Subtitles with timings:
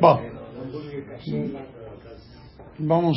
[0.00, 0.22] Bom,
[2.80, 3.16] vamos.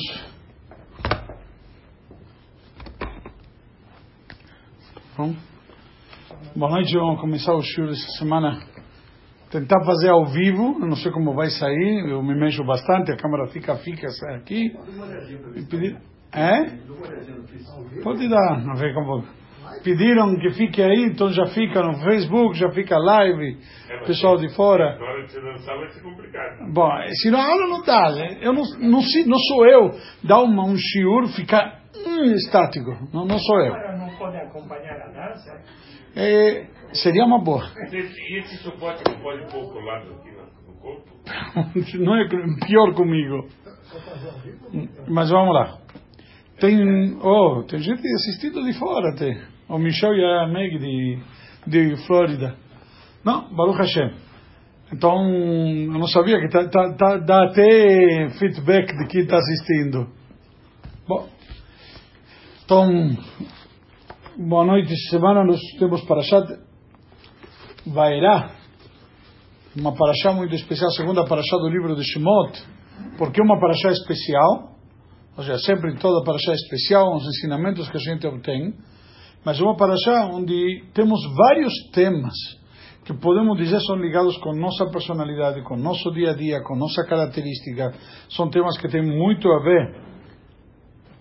[5.18, 5.36] Bom,
[6.56, 8.60] boa noite, vamos começar o show essa semana.
[9.50, 13.48] Tentar fazer ao vivo, não sei como vai sair, eu me mexo bastante, a câmera
[13.48, 14.72] fica fica aqui.
[15.68, 15.98] Pedir,
[16.32, 16.66] é?
[18.04, 19.24] Pode dar, não ver como.
[19.84, 23.58] Pediram que fique aí, então já fica no Facebook, já fica live,
[24.06, 24.98] pessoal de fora.
[24.98, 26.74] Na hora de você lançar vai ser complicado.
[26.74, 26.90] Bom,
[27.22, 28.38] se não a aula não dá, né?
[28.42, 29.92] eu não, não, se- não sou eu
[30.24, 33.74] dar uma, um shiur ficar hum, estático, não, não sou eu.
[33.74, 35.62] Agora não pode acompanhar a dança?
[36.16, 37.64] É, seria uma boa.
[37.92, 41.18] E esse suporte não pode pôr colado aqui no, no corpo?
[42.00, 42.28] Não é
[42.66, 43.48] pior comigo.
[45.08, 45.78] Mas vamos lá.
[46.60, 49.57] Tem, oh, tem gente assistindo de fora até.
[49.70, 51.20] O Michel e a Meg de,
[51.68, 52.56] de Flórida.
[53.26, 54.14] Não, Baruch Hashem.
[54.94, 60.08] Então, eu não sabia que tá, tá, tá, dá até feedback de quem está assistindo.
[61.06, 61.28] Bom,
[62.64, 63.18] então,
[64.38, 64.96] boa noite.
[65.10, 66.48] Semana nós temos Parashat
[67.86, 68.52] Vairá,
[69.78, 72.58] uma Parashá muito especial, segunda Parashá do livro de Shemot.
[73.18, 74.78] Por que uma Parashá especial?
[75.36, 78.74] Ou seja, sempre em toda Parashá especial, os ensinamentos que a gente obtém.
[79.46, 82.36] Mas uma Parashá onde temos vários temas
[83.08, 87.06] que podemos dizer são ligados com nossa personalidade, com nosso dia a dia, com nossa
[87.06, 87.94] característica.
[88.30, 89.96] São temas que têm muito a ver,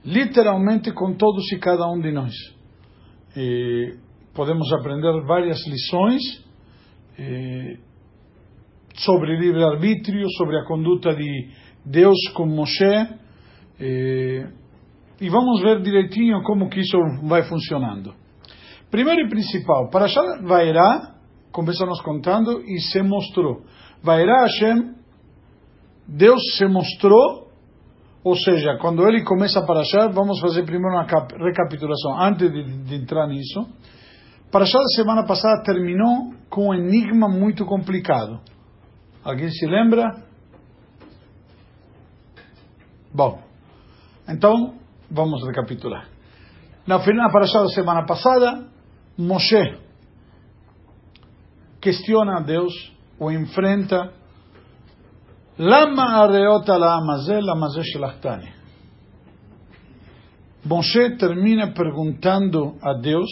[0.04, 2.34] literalmente, com todos e cada um de nós.
[3.36, 3.98] E
[4.34, 6.22] podemos aprender várias lições
[7.16, 7.78] eh,
[8.96, 11.50] sobre livre-arbítrio, sobre a conduta de
[11.84, 12.82] Deus com Moshe.
[15.20, 18.14] E vamos ver direitinho como que isso vai funcionando.
[18.90, 20.06] Primeiro e principal, para
[20.42, 21.14] Vairá,
[21.50, 23.62] começa nos contando e se mostrou.
[24.02, 24.94] Vairá Hashem,
[26.06, 27.50] Deus se mostrou,
[28.22, 32.84] ou seja, quando ele começa a Parashá, vamos fazer primeiro uma cap- recapitulação, antes de,
[32.84, 33.66] de entrar nisso.
[34.52, 38.40] Parashá da semana passada terminou com um enigma muito complicado.
[39.24, 40.04] Alguém se lembra?
[43.12, 43.40] Bom,
[44.28, 44.74] então
[45.10, 46.08] vamos recapitular.
[46.86, 48.68] Na final Parashá da semana passada,
[49.18, 49.78] Moshe
[51.80, 52.72] questiona a Deus,
[53.18, 54.12] o enfrenta.
[55.58, 57.56] Lama areota la amazel, la.
[60.64, 63.30] Moshe termina perguntando a Deus,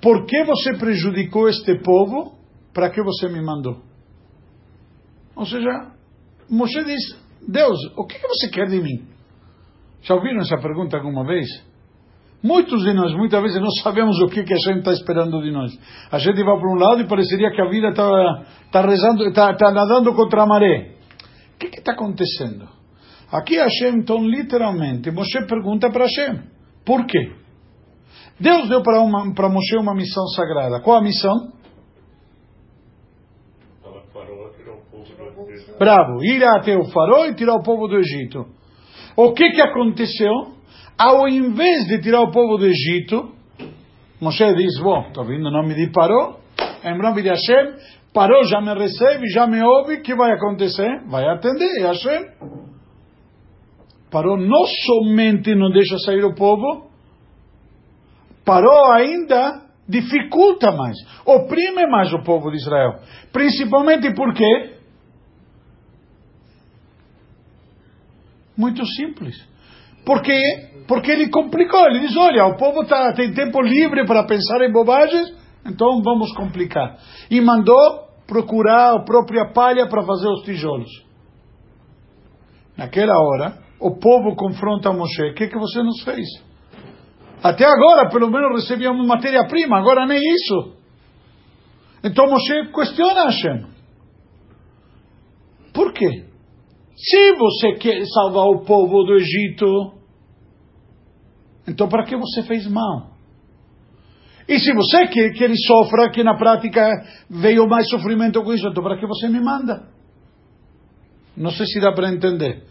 [0.00, 2.38] por que você prejudicou este povo?
[2.72, 3.82] Para que você me mandou?
[5.36, 5.92] Ou seja,
[6.48, 9.13] Moshe diz, Deus, o que você quer de mim?
[10.04, 11.46] Já ouviram essa pergunta alguma vez?
[12.42, 15.50] Muitos de nós, muitas vezes, não sabemos o que, que a gente está esperando de
[15.50, 15.72] nós.
[16.12, 19.54] A gente vai para um lado e pareceria que a vida está tá rezando, está
[19.54, 20.92] tá nadando contra a maré.
[21.54, 22.68] O que está acontecendo?
[23.32, 26.42] Aqui Hashem, então, literalmente, Moshe pergunta para Hashem,
[26.84, 27.32] por quê?
[28.38, 30.82] Deus deu para, uma, para Moshe uma missão sagrada.
[30.82, 31.32] Qual a missão?
[33.82, 35.78] Fala farol, tirar o povo do Egito.
[35.78, 38.44] Bravo, ir até o farol e tirar o povo do Egito.
[39.16, 40.54] O que que aconteceu?
[40.98, 43.32] Ao invés de tirar o povo do Egito,
[44.20, 46.38] Moshe diz, bom, estou vindo em nome de Paró,
[46.84, 47.74] em nome de Hashem,
[48.12, 51.02] Paró já me recebe, já me ouve, o que vai acontecer?
[51.08, 52.26] Vai atender, é Hashem.
[54.10, 56.88] Paró não somente não deixa sair o povo,
[58.44, 60.96] Paró ainda dificulta mais,
[61.26, 63.00] oprime mais o povo de Israel.
[63.32, 64.74] Principalmente por quê?
[68.56, 69.36] Muito simples.
[70.04, 70.38] Porque,
[70.86, 71.86] porque ele complicou.
[71.86, 75.32] Ele diz: olha, o povo tá, tem tempo livre para pensar em bobagens,
[75.66, 76.98] então vamos complicar.
[77.30, 80.90] E mandou procurar a própria palha para fazer os tijolos.
[82.76, 86.26] Naquela hora, o povo confronta Moshe: o que, que você nos fez?
[87.42, 90.74] Até agora, pelo menos, recebíamos matéria-prima, agora nem isso.
[92.02, 93.66] Então Moshe questiona Hashem.
[95.72, 96.33] Por quê?
[96.96, 99.94] Se você quer salvar o povo do Egito,
[101.66, 103.14] então para que você fez mal?
[104.48, 106.86] E se você quer que ele sofra, que na prática
[107.28, 109.88] veio mais sofrimento com isso, então para que você me manda?
[111.36, 112.62] Não sei se dá para entender.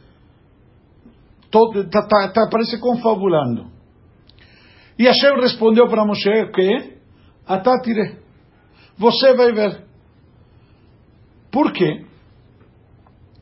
[1.50, 3.72] Todo, tá, tá, tá, parece confabulando.
[4.98, 6.98] E Hashem respondeu para Moshe o quê?
[7.46, 8.20] Atátire.
[8.98, 9.84] Você vai ver.
[11.52, 12.06] Por quê?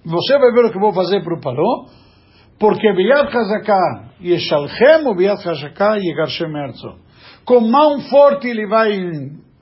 [0.03, 1.85] Você vai ver o que vou fazer para o Paró,
[2.59, 6.95] porque Biad Hazaká Yeshalchem, ou Biad Hazaká Yegarshem Erzo.
[7.45, 8.99] Com mão forte ele vai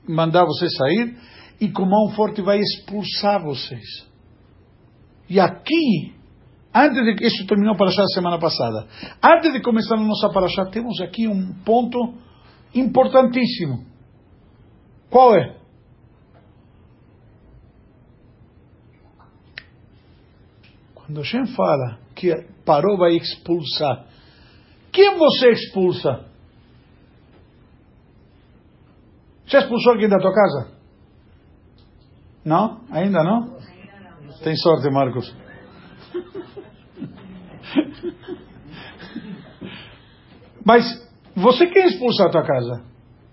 [0.08, 1.16] mandar você sair,
[1.60, 4.08] e com mão forte vai expulsar vocês.
[5.28, 6.14] E aqui,
[6.74, 8.86] antes de isso terminou para a semana passada,
[9.22, 12.14] antes de começar a nossa paraxá, temos aqui um ponto
[12.74, 13.84] importantíssimo.
[15.10, 15.59] Qual é?
[21.10, 22.32] Quando Hashem fala que
[22.64, 24.06] parou vai expulsar,
[24.92, 26.24] quem você expulsa?
[29.46, 30.70] Já expulsou alguém da tua casa?
[32.44, 32.82] Não?
[32.92, 33.58] Ainda não?
[34.44, 35.34] Tem sorte, Marcos.
[40.64, 40.84] Mas
[41.34, 42.84] você quer expulsar a tua casa?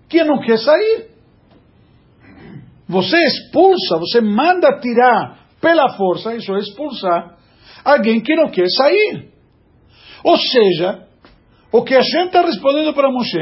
[0.08, 1.12] Quem não quer sair?
[2.88, 7.37] Você expulsa, você manda tirar pela força, isso é expulsar,
[7.84, 9.28] alguém que não quer sair.
[10.24, 11.06] Ou seja,
[11.72, 13.38] o que a gente está respondendo para Moshe,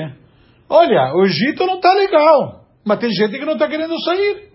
[0.69, 4.51] olha, o Egito não está legal, mas tem gente que não está querendo sair.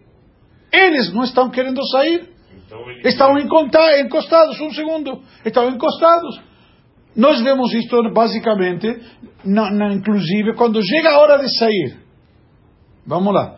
[0.71, 2.29] Eles não estão querendo sair.
[2.65, 6.41] Então, estão encostados, um segundo, estão encostados.
[7.15, 8.87] Nós vemos isto basicamente,
[9.43, 11.97] na, na, inclusive, quando chega a hora de sair.
[13.05, 13.57] Vamos lá.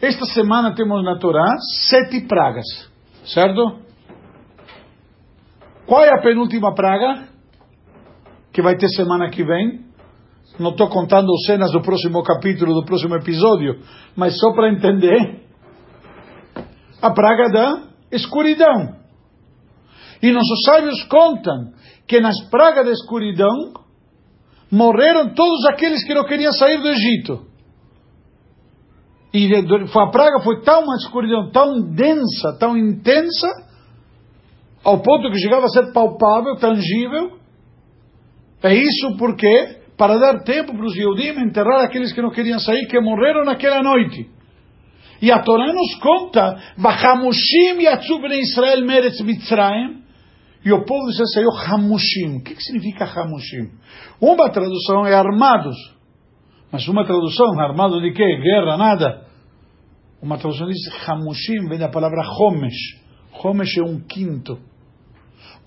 [0.00, 1.56] Esta semana temos na Torá
[1.90, 2.64] sete pragas,
[3.26, 3.80] certo?
[5.90, 7.26] Qual é a penúltima praga?
[8.52, 9.86] Que vai ter semana que vem.
[10.56, 13.80] Não estou contando cenas do próximo capítulo, do próximo episódio,
[14.14, 15.48] mas só para entender.
[17.02, 19.00] A praga da escuridão.
[20.22, 21.72] E nossos sábios contam
[22.06, 23.72] que nas pragas da escuridão
[24.70, 27.46] morreram todos aqueles que não queriam sair do Egito.
[29.34, 33.69] E a praga foi tão uma escuridão tão densa, tão intensa,
[34.84, 37.38] ao ponto que chegava a ser palpável, tangível.
[38.62, 42.86] É isso porque, para dar tempo para os Yehudim enterrar aqueles que não queriam sair,
[42.86, 44.28] que morreram naquela noite.
[45.22, 50.00] E a Torá nos conta, Bahamushim yatzu bnei Israel meretz Mitzrayim,
[50.64, 52.38] e o povo de Israel saiu Hamushim.
[52.38, 53.70] O que, que significa Hamushim?
[54.20, 55.76] Uma tradução é armados.
[56.70, 58.36] Mas uma tradução, armado de quê?
[58.36, 59.26] Guerra, nada.
[60.22, 63.00] Uma tradução diz Hamushim, vem da palavra Homesh.
[63.42, 64.58] Homesh é um quinto.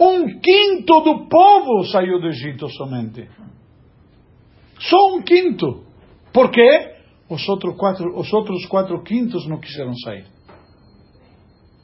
[0.03, 3.29] Um quinto do povo saiu do Egito somente.
[4.79, 5.83] Só um quinto.
[6.33, 6.93] Por quê?
[7.29, 10.25] Os outros quatro, os outros quatro quintos não quiseram sair.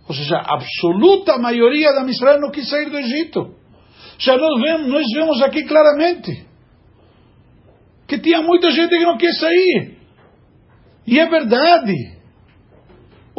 [0.07, 3.55] Ou seja, a absoluta maioria da Israel não quis sair do Egito.
[4.17, 6.45] Já nós vemos, nós vemos aqui claramente
[8.07, 9.97] que tinha muita gente que não quer sair.
[11.05, 12.18] E é verdade.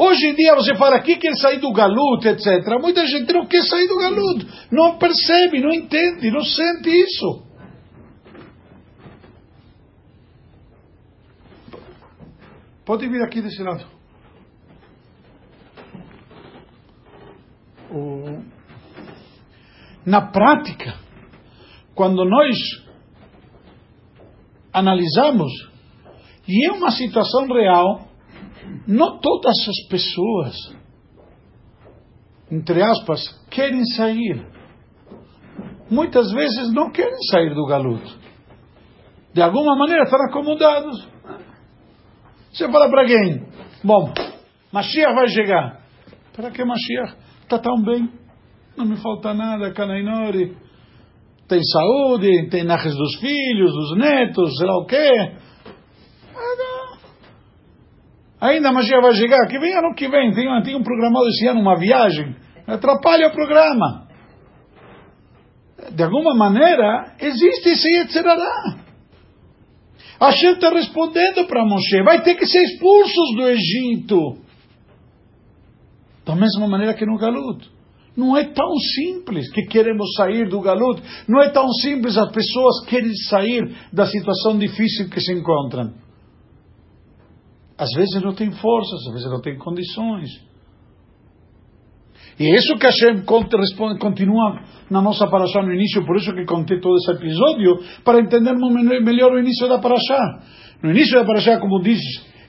[0.02, 2.66] Hoje em dia você fala aqui quer sair do galuto, etc.
[2.80, 4.46] Muita gente não quer sair do galuto.
[4.72, 7.44] Não percebe, não entende, não sente isso.
[12.82, 13.84] Pode vir aqui desse lado.
[20.06, 20.94] Na prática,
[21.94, 22.56] quando nós
[24.72, 25.52] analisamos,
[26.48, 28.09] e é uma situação real,
[28.86, 30.54] não todas as pessoas,
[32.50, 33.20] entre aspas,
[33.50, 34.46] querem sair.
[35.90, 38.18] Muitas vezes não querem sair do galuto.
[39.32, 41.08] De alguma maneira estão acomodados.
[42.52, 43.46] Você fala para quem?
[43.84, 44.12] Bom,
[44.72, 45.80] Mashiach vai chegar.
[46.34, 47.16] Para que Mashiach?
[47.42, 48.08] Está tão bem.
[48.76, 50.56] Não me falta nada, Canainori.
[51.48, 55.36] Tem saúde, tem narres dos filhos, dos netos, sei lá o quê.
[58.40, 59.46] Ainda mas já vai chegar.
[59.46, 60.32] Que vem ano que vem.
[60.32, 62.34] Tem, tem um programado esse ano, uma viagem.
[62.66, 64.08] Atrapalha o programa.
[65.92, 68.78] De alguma maneira, existe esse Yetzirará.
[70.20, 72.02] Hashem está respondendo para Moshe.
[72.02, 74.38] Vai ter que ser expulsos do Egito.
[76.24, 77.80] Da mesma maneira que no Galuto.
[78.16, 81.02] Não é tão simples que queremos sair do galuto.
[81.28, 85.94] Não é tão simples as pessoas querem sair da situação difícil que se encontram.
[87.80, 90.28] Às vezes não tem forças, às vezes não tem condições.
[92.38, 93.22] E isso que Hashem
[93.98, 94.60] continua
[94.90, 98.70] na nossa paraxá no início, por isso que contei todo esse episódio, para entendermos
[99.02, 100.42] melhor o início da paraxá.
[100.82, 102.00] No início da paraxá, como diz,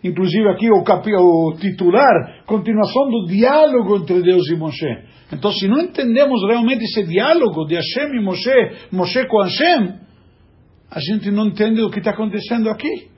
[0.03, 4.97] inclusive aqui o, capi, o titular, continuação do diálogo entre Deus e Moshe.
[5.31, 9.93] Então, se não entendemos realmente esse diálogo de Hashem e Moshe, Moshe com Hashem,
[10.89, 13.10] a gente não entende o que está acontecendo aqui.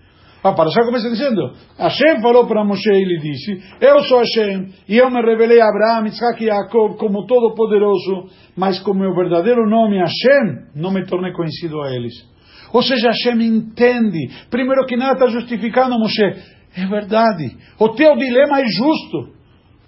[0.43, 4.97] A Parashá começa dizendo, Hashem falou para Moshe e lhe disse, eu sou Hashem, e
[4.97, 8.25] eu me revelei a Abraão, Isaac e Jacob como todo-poderoso,
[8.57, 12.13] mas com meu verdadeiro nome Hashem, não me tornei conhecido a eles.
[12.73, 16.23] Ou seja, Hashem entende, primeiro que nada está justificando Moshe,
[16.75, 17.55] É verdade.
[17.79, 19.33] O teu dilema é justo.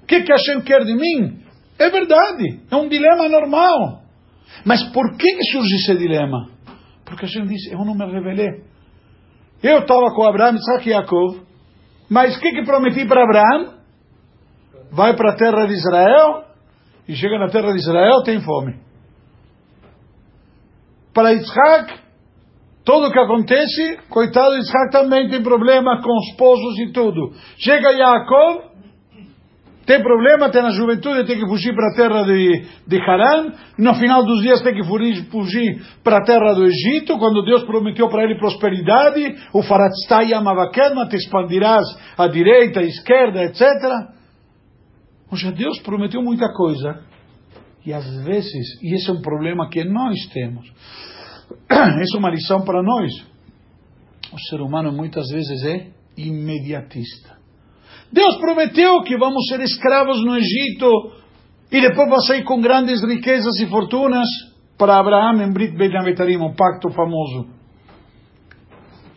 [0.03, 1.39] O que, que Hashem quer de mim?
[1.79, 2.61] É verdade.
[2.71, 4.03] É um dilema normal.
[4.63, 6.47] Mas por que, surge esse dilema?
[7.03, 8.63] Porque Hashem disse, eu não me revelei.
[9.67, 11.41] Eu estava com Abraão, Isaac e Yaakov.
[12.07, 13.79] Mas o que, que prometi para Abraão?
[14.91, 16.43] Vai para a terra de Israel.
[17.07, 18.79] E chega na terra de Israel, tem fome.
[21.11, 21.99] Para Isaac,
[22.83, 27.33] tudo o que acontece, coitado Isaac também tem problema com os esposos e tudo.
[27.57, 28.74] Chega Yaakov,
[29.85, 33.93] tem problema, tem na juventude, tem que fugir para a terra de, de Haran, no
[33.95, 38.09] final dos dias tem que fugir, fugir para a terra do Egito, quando Deus prometeu
[38.09, 41.85] para ele prosperidade, o Faratztai Amavakedma, te expandirás
[42.17, 43.61] à direita, à esquerda, etc.
[45.29, 47.01] Ou seja, Deus prometeu muita coisa,
[47.85, 50.65] e às vezes, e esse é um problema que nós temos,
[51.69, 53.11] essa é uma lição para nós.
[54.33, 55.87] O ser humano muitas vezes é
[56.17, 57.35] imediatista.
[58.11, 61.11] Deus prometeu que vamos ser escravos no Egito
[61.71, 64.27] e depois vai sair com grandes riquezas e fortunas
[64.77, 67.47] para Abraão em Brit Ben Avetarim, um pacto famoso.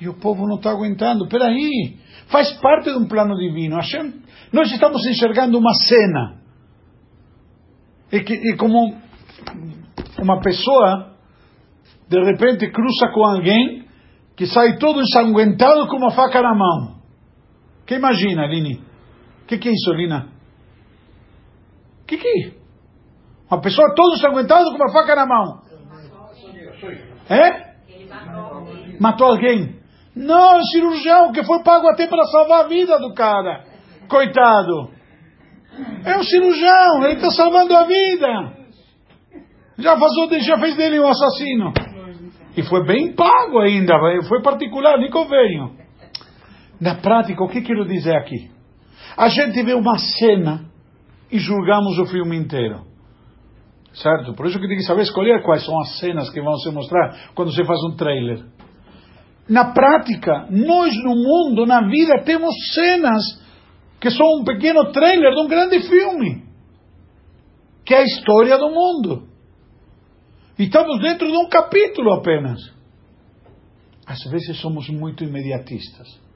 [0.00, 1.28] E o povo não está aguentando.
[1.28, 1.97] Peraí,
[2.28, 3.76] faz parte de um plano divino.
[3.76, 4.14] Hashem,
[4.52, 6.38] nós estamos enxergando uma cena.
[8.12, 8.97] E, que, e como
[10.21, 11.14] uma pessoa
[12.09, 13.85] de repente cruza com alguém
[14.37, 16.98] que sai todo ensanguentado com uma faca na mão.
[17.88, 18.85] Que imagina, Lini?
[19.45, 20.28] O que, que é isso, Lina?
[22.02, 22.52] O que, que é?
[23.50, 25.62] Uma pessoa todo ensanguentada com uma faca na mão.
[27.30, 29.00] É?
[29.00, 29.80] Matou alguém.
[30.14, 33.64] Não, é um cirurgião que foi pago até para salvar a vida do cara.
[34.07, 34.90] Coitado.
[36.04, 38.52] É um cirurgião, ele está salvando a vida.
[39.78, 41.73] Já, faz, já fez dele um assassino.
[42.54, 43.95] E foi bem pago ainda,
[44.28, 45.88] foi particular, nem convênio.
[46.81, 48.51] Na prática, o que quero dizer aqui?
[49.17, 50.67] A gente vê uma cena
[51.31, 52.87] e julgamos o filme inteiro.
[53.93, 54.35] Certo?
[54.35, 57.33] Por isso que tem que saber escolher quais são as cenas que vão se mostrar
[57.35, 58.45] quando você faz um trailer.
[59.49, 63.23] Na prática, nós no mundo, na vida, temos cenas
[63.99, 66.45] que são um pequeno trailer de um grande filme,
[67.85, 69.27] que é a história do mundo.
[70.59, 72.61] E estamos dentro de um capítulo apenas.
[74.07, 76.28] Às vezes somos muito imediatistas.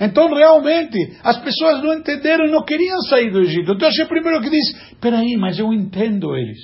[0.00, 3.72] Então, realmente, as pessoas não entenderam e não queriam sair do Egito.
[3.72, 6.58] Então, achei primeiro que diz: espera aí, mas eu entendo eles.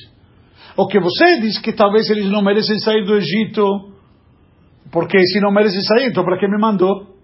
[0.77, 3.65] O que você diz que talvez eles não merecem sair do Egito,
[4.93, 7.15] porque se não merecem sair, então para que me mandou?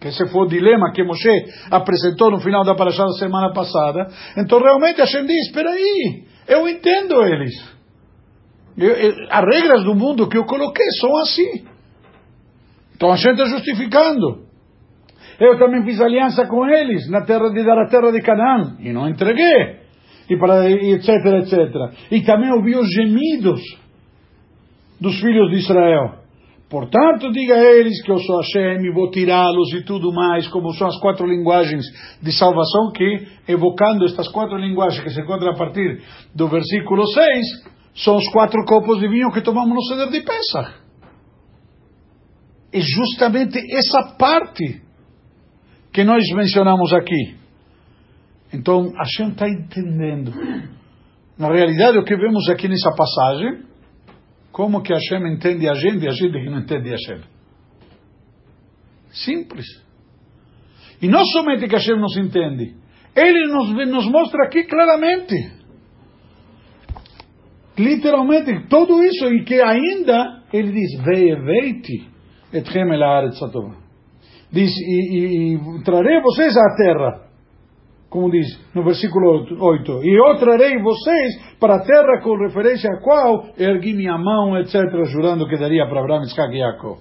[0.00, 1.28] Que esse foi o dilema que Moshe
[1.70, 4.08] apresentou no final da parasha da semana passada.
[4.36, 7.78] Então, realmente, a gente diz: espera aí, eu entendo eles.
[8.76, 11.66] Eu, eu, as regras do mundo que eu coloquei são assim.
[12.94, 14.47] Então a gente está justificando.
[15.40, 18.92] Eu também fiz aliança com eles na terra de dar a terra de Canaã e
[18.92, 19.78] não entreguei.
[20.28, 21.08] E para, etc,
[21.42, 22.10] etc.
[22.10, 23.60] E também ouvi os gemidos
[25.00, 26.18] dos filhos de Israel.
[26.68, 30.74] Portanto, diga a eles que eu sou Hashem e vou tirá-los e tudo mais, como
[30.74, 31.82] são as quatro linguagens
[32.20, 36.02] de salvação que, evocando estas quatro linguagens que se encontram a partir
[36.34, 37.46] do versículo 6,
[37.94, 40.74] são os quatro copos de vinho que tomamos no ceder de Pesach.
[42.70, 44.87] É justamente essa parte
[45.98, 47.34] que nós mencionamos aqui.
[48.52, 50.32] Então, gente está entendendo.
[51.36, 53.64] Na realidade, o que vemos aqui nessa passagem,
[54.52, 57.20] como que Hashem entende a gente e a gente que não entende a Hashem.
[59.10, 59.66] Simples.
[61.02, 62.76] E não somente que Hashem nos entende,
[63.16, 65.34] ele nos, nos mostra aqui claramente
[67.76, 72.08] literalmente tudo isso e que ainda ele diz veeveiti
[72.52, 73.40] etchem el haaretz
[74.50, 77.28] diz e, e, trarei vocês à terra
[78.08, 83.00] como diz no versículo 8 e eu trarei vocês para a terra com referência a
[83.02, 86.98] qual ergui minha mão etc jurando que daria para Abraão, Isaac e Jacob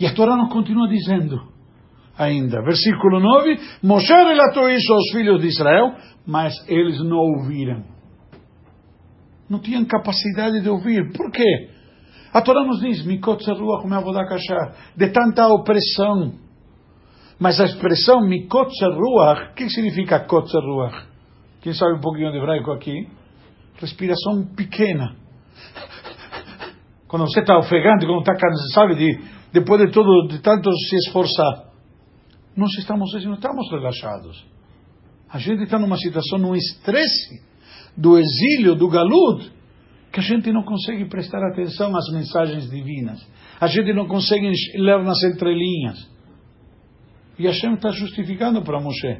[0.00, 1.40] e a Torá nos continua dizendo
[2.16, 5.92] ainda versículo 9 Moshe relatou isso aos filhos de Israel
[6.26, 7.94] mas eles não ouviram
[9.48, 11.12] não tinham capacidade de ouvir.
[11.12, 11.68] Por quê?
[12.34, 13.86] A Torá nos diz, Mikot Ruach
[14.96, 16.34] de tanta opressão.
[17.38, 20.50] Mas a expressão Mikot o que significa Kot?
[21.62, 23.08] Quem sabe um pouquinho de hebraico aqui?
[23.76, 25.14] Respiração pequena.
[27.06, 29.16] Quando você está ofegante, quando está cansado, de,
[29.52, 31.70] depois de todo, de tanto se esforçar.
[32.56, 34.44] Nós estamos, não estamos relaxados.
[35.30, 37.44] A gente está numa situação, num estresse
[37.96, 39.44] do exílio, do galudo,
[40.14, 43.20] que a gente não consegue prestar atenção às mensagens divinas.
[43.60, 46.08] A gente não consegue ler nas entrelinhas.
[47.36, 49.18] E Hashem está justificando para Moshe.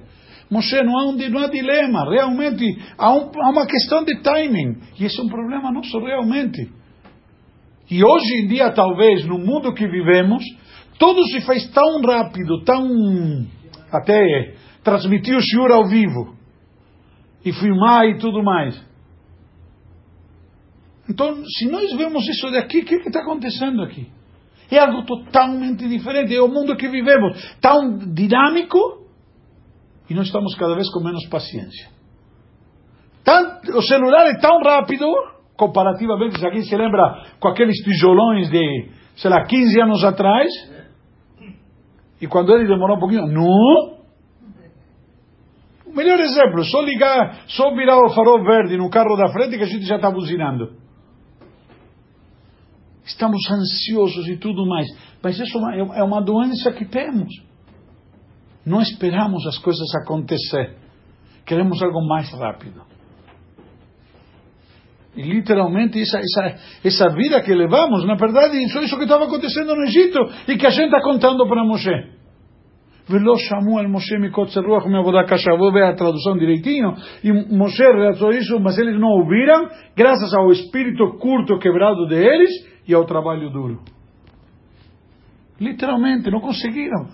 [0.48, 2.64] Moshe, não há, um, não há dilema, realmente
[2.96, 4.78] há, um, há uma questão de timing.
[4.96, 6.70] E esse é um problema nosso, realmente.
[7.90, 10.44] E hoje em dia, talvez, no mundo que vivemos,
[10.96, 12.86] tudo se faz tão rápido, tão.
[13.90, 16.36] até transmitir o shiur ao vivo.
[17.44, 18.93] E filmar e tudo mais.
[21.08, 24.08] Então, se nós vemos isso daqui, o que está acontecendo aqui?
[24.70, 26.34] É algo totalmente diferente.
[26.34, 28.78] É o mundo que vivemos, tão dinâmico,
[30.08, 31.90] e nós estamos cada vez com menos paciência.
[33.74, 35.06] o celular é tão rápido,
[35.56, 40.50] comparativamente, se alguém se lembra com aqueles tijolões de, sei lá, 15 anos atrás,
[42.20, 43.94] e quando ele demorou um pouquinho, não.
[45.86, 49.64] O melhor exemplo, só ligar, só virar o farol verde no carro da frente que
[49.64, 50.83] a gente já está buzinando
[53.04, 54.86] estamos ansiosos e tudo mais.
[55.22, 57.28] Mas isso é, é uma doença que temos.
[58.64, 60.76] Não esperamos as coisas acontecer.
[61.44, 62.82] Queremos algo mais rápido.
[65.16, 69.26] E literalmente essa, essa, essa vida que levamos, na verdade, isso é isso que estava
[69.26, 70.18] acontecendo no Egito
[70.48, 72.23] e que a gente está contando para Moshe.
[73.06, 75.56] Velo chamou al Moshe mikotzer ruach me'avodah kasha.
[75.56, 76.94] Vou ver a tradução direitinho.
[77.22, 82.50] E Moshe relatou isso, mas eles não ouviram, graças ao espírito curto quebrado deles
[82.88, 83.80] e ao trabalho duro.
[85.60, 87.08] Literalmente, não conseguiram.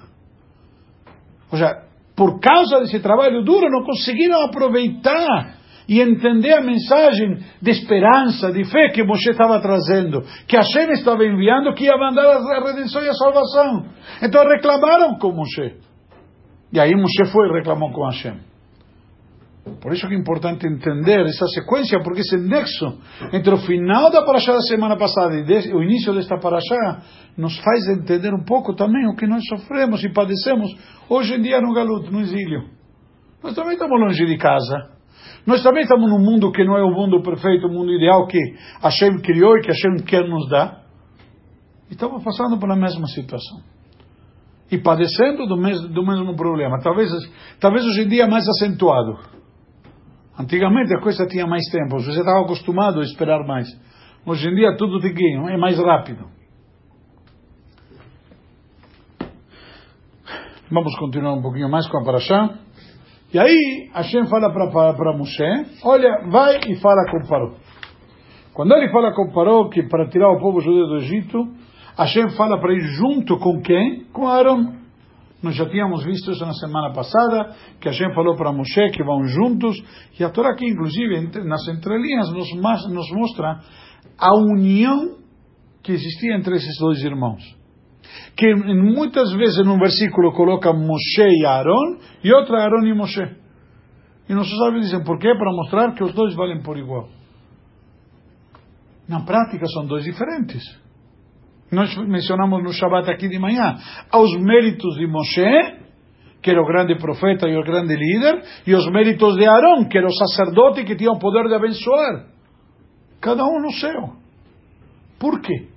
[1.50, 1.82] Ou seja,
[2.16, 5.59] por causa desse trabalho duro, não conseguiram aproveitar
[5.90, 11.24] e entender a mensagem de esperança, de fé que Moshe estava trazendo, que Hashem estava
[11.24, 13.86] enviando, que ia mandar a redenção e a salvação.
[14.22, 15.78] Então reclamaram com Moshe.
[16.72, 18.38] E aí Moshe foi e reclamou com Hashem.
[19.82, 22.96] Por isso que é importante entender essa sequência, porque esse nexo
[23.32, 27.02] entre o final da paraxá da semana passada e o início desta paraxá
[27.36, 30.70] nos faz entender um pouco também o que nós sofremos e padecemos
[31.08, 32.68] hoje em dia no galuto, no exílio.
[33.42, 34.99] Nós também estamos longe de casa.
[35.50, 38.38] Nós também estamos num mundo que não é o mundo perfeito, o mundo ideal que
[38.80, 40.84] Hashem criou e que Hashem quer nos dar.
[41.90, 43.58] E estamos passando pela mesma situação.
[44.70, 46.78] E padecendo do mesmo, do mesmo problema.
[46.80, 47.10] Talvez,
[47.58, 49.18] talvez hoje em dia mais acentuado.
[50.38, 53.66] Antigamente a coisa tinha mais tempo, você estava acostumado a esperar mais.
[54.24, 56.28] Hoje em dia tudo tiquinho, é mais rápido.
[60.70, 62.54] Vamos continuar um pouquinho mais com a Parashá.
[63.32, 65.44] E aí Hashem fala para Moshe,
[65.84, 67.52] olha, vai e fala com Paró.
[68.52, 71.38] Quando ele fala com Paró, que para tirar o povo judeu do Egito,
[71.96, 74.06] Hashem fala para ir junto com quem?
[74.12, 74.80] Com Aaron.
[75.42, 79.24] Nós já tínhamos visto isso na semana passada, que gente falou para Moshe que vão
[79.24, 79.80] juntos,
[80.18, 83.60] e a Torá aqui, inclusive, nas entrelinhas, nos, nos mostra
[84.18, 85.18] a união
[85.82, 87.59] que existia entre esses dois irmãos.
[88.36, 93.36] Que muitas vezes num versículo coloca Moshe e Aaron, e outro Aaron e Moshe.
[94.28, 95.34] E nossos sábios dizem, por quê?
[95.34, 97.08] Para mostrar que os dois valem por igual.
[99.08, 100.62] Na prática são dois diferentes.
[101.72, 103.76] Nós mencionamos no Shabbat aqui de manhã,
[104.10, 105.80] aos méritos de Moshe,
[106.42, 109.98] que era o grande profeta e o grande líder, e os méritos de Aaron, que
[109.98, 112.26] era o sacerdote que tinha o poder de abençoar.
[113.20, 114.14] Cada um no céu.
[115.18, 115.68] Por quê?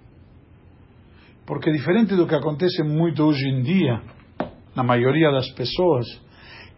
[1.45, 4.01] Porque diferente do que acontece muito hoje em dia,
[4.75, 6.05] na maioria das pessoas,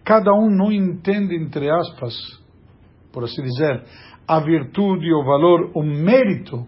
[0.03, 2.13] cada um não entende, entre aspas,
[3.11, 3.83] por assim dizer,
[4.27, 6.65] a virtude, o valor, o mérito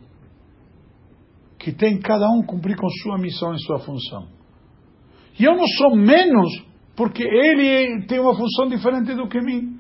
[1.58, 4.28] que tem cada um cumprir com sua missão e sua função.
[5.40, 9.78] E eu não sou menos porque ele tem uma função diferente do que mim.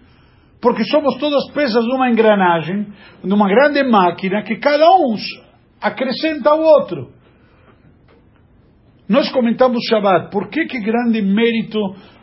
[0.62, 2.88] Porque somos todas peças de uma engrenagem,
[3.24, 5.16] de uma grande máquina que cada um
[5.80, 7.12] acrescenta ao outro.
[9.10, 11.80] Nós comentamos Shabbat, por que que grande mérito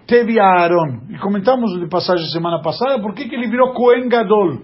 [0.06, 1.06] teve a Aaron?
[1.10, 4.60] E comentamos de passagem semana passada, por que que ele virou Cohen Gadol?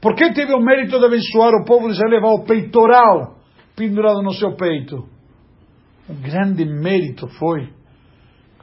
[0.00, 3.36] Por que teve o mérito de abençoar o povo de Israel levar o peitoral
[3.76, 5.06] pendurado no seu peito.
[6.08, 7.68] Um grande mérito foi,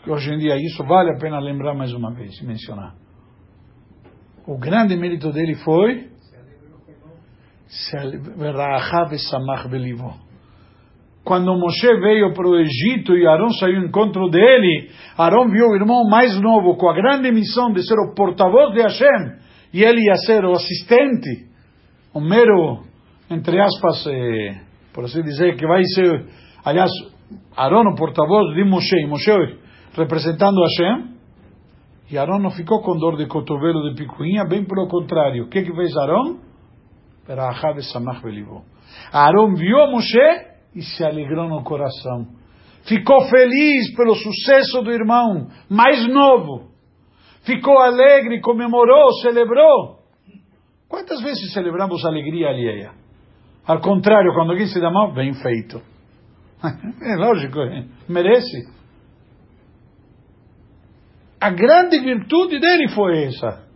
[0.03, 2.95] que hoje em dia isso vale a pena lembrar mais uma vez e mencionar.
[4.45, 6.09] O grande mérito dele foi
[11.23, 15.75] quando Moshe veio para o Egito e Arão saiu ao encontro dele, Arão viu o
[15.75, 19.37] irmão mais novo com a grande missão de ser o porta-voz de Hashem
[19.73, 21.47] e ele ia ser o assistente,
[22.13, 22.83] o mero,
[23.29, 24.61] entre aspas, eh,
[24.93, 26.25] por assim dizer, que vai ser,
[26.63, 26.91] aliás,
[27.55, 29.31] Arão, o porta-voz de Moshe, e Moshe
[29.95, 31.13] representando Hashem,
[32.11, 35.45] e Arão não ficou com dor de cotovelo de picuinha, bem pelo contrário.
[35.45, 36.37] O que que fez Arão?
[39.11, 42.27] Arão viu Moshe e se alegrou no coração.
[42.85, 46.71] ficou feliz pelo sucesso do irmão mais novo,
[47.43, 49.99] ficou alegre, comemorou, celebrou.
[50.89, 52.91] Quantas vezes celebramos alegria alheia?
[53.65, 55.81] Ao contrário, quando alguém se dá mal, bem feito.
[57.01, 57.59] É lógico,
[58.07, 58.69] merece.
[61.41, 63.67] A grande virtude dele foi essa.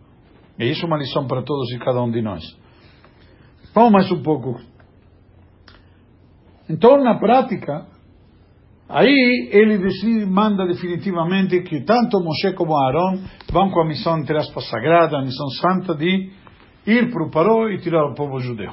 [0.58, 2.42] E isso é uma lição para todos e cada um de nós.
[3.74, 4.58] Vamos mais um pouco.
[6.68, 7.86] Então, na prática,
[8.88, 14.36] aí ele decide, manda definitivamente que tanto Moshe como Aaron vão com a missão, entre
[14.36, 16.30] aspas, sagrada, a missão santa de
[16.86, 18.72] ir para o Paró e tirar o povo judeu.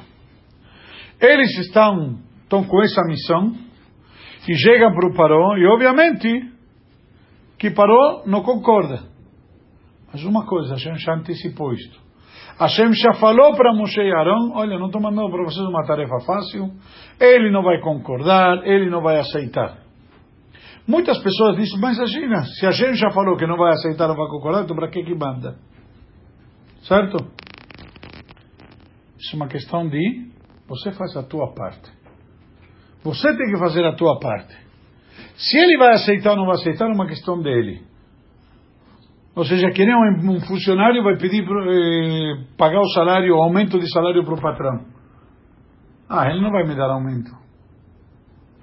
[1.20, 3.54] Eles estão, estão com essa missão
[4.46, 6.52] e chegam para o Paró e, obviamente,
[7.58, 9.04] que Paró não concorda.
[10.12, 12.05] Mas uma coisa, a gente já antecipou isto.
[12.58, 16.18] Hashem já falou para Moshe e Aaron, olha, não estou mandando para vocês uma tarefa
[16.26, 16.70] fácil,
[17.20, 19.78] ele não vai concordar, ele não vai aceitar.
[20.88, 24.28] Muitas pessoas dizem, mas imagina, se gente já falou que não vai aceitar, não vai
[24.28, 25.56] concordar, então para que que manda?
[26.82, 27.16] Certo?
[29.18, 30.30] Isso é uma questão de,
[30.68, 31.90] você faz a tua parte.
[33.02, 34.56] Você tem que fazer a tua parte.
[35.36, 37.82] Se ele vai aceitar ou não vai aceitar, é uma questão dele.
[39.36, 43.86] Ou seja, que nem um funcionário vai pedir eh, pagar o salário, o aumento de
[43.92, 44.86] salário para o patrão.
[46.08, 47.30] Ah, ele não vai me dar aumento.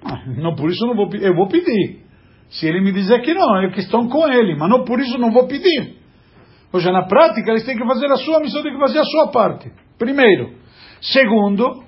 [0.04, 1.26] Ah, não, por isso não vou pedir.
[1.26, 2.02] Eu vou pedir.
[2.50, 5.30] Se ele me dizer que não, é questão com ele, mas não por isso não
[5.30, 5.96] vou pedir.
[6.72, 9.04] Ou seja, na prática, eles têm que fazer a sua missão, têm que fazer a
[9.04, 9.70] sua parte.
[9.96, 10.54] Primeiro.
[11.00, 11.84] Segundo,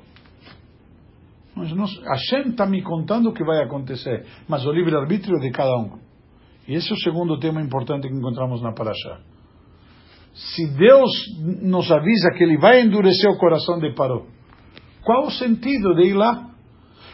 [1.56, 5.76] mas não, Hashem está me contando o que vai acontecer, mas o livre-arbítrio de cada
[5.76, 6.05] um.
[6.68, 9.20] E esse é o segundo tema importante que encontramos na Parashá.
[10.34, 11.10] Se Deus
[11.62, 14.26] nos avisa que Ele vai endurecer o coração de Paró,
[15.02, 16.50] qual o sentido de ir lá?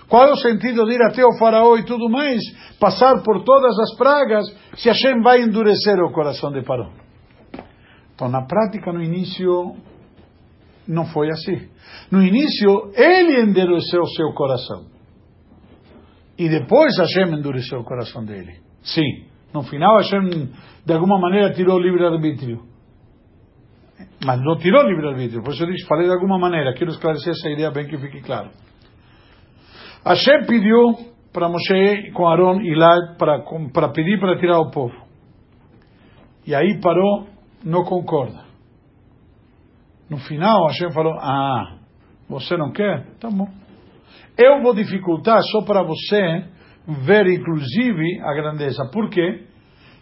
[0.09, 2.41] Qual é o sentido de ir até o faraó e tudo mais,
[2.79, 4.45] passar por todas as pragas,
[4.77, 6.91] se Hashem vai endurecer o coração de Paró?
[8.15, 9.75] Então, na prática, no início,
[10.87, 11.69] não foi assim.
[12.11, 14.87] No início, ele endureceu o seu coração.
[16.39, 18.61] E depois Hashem endureceu o coração dele.
[18.83, 19.32] Sim.
[19.53, 20.51] No final, Hashem,
[20.85, 22.63] de alguma maneira, tirou o livre-arbítrio.
[24.25, 25.43] Mas não tirou o livre-arbítrio.
[25.43, 26.75] Por isso eu disse, falei de alguma maneira.
[26.75, 28.51] Quero esclarecer essa ideia bem que fique claro.
[30.05, 34.95] Hashem pediu para Moshe com Aaron ir lá para, para pedir para tirar o povo.
[36.47, 37.27] E aí parou,
[37.65, 38.45] não concorda.
[40.11, 41.79] No final, Hashem falou: Ah,
[42.29, 43.07] você não quer?
[43.21, 43.49] Tá bom.
[44.37, 46.45] Eu vou dificultar só para você
[46.87, 48.89] ver inclusive a grandeza.
[48.93, 49.47] Por quê?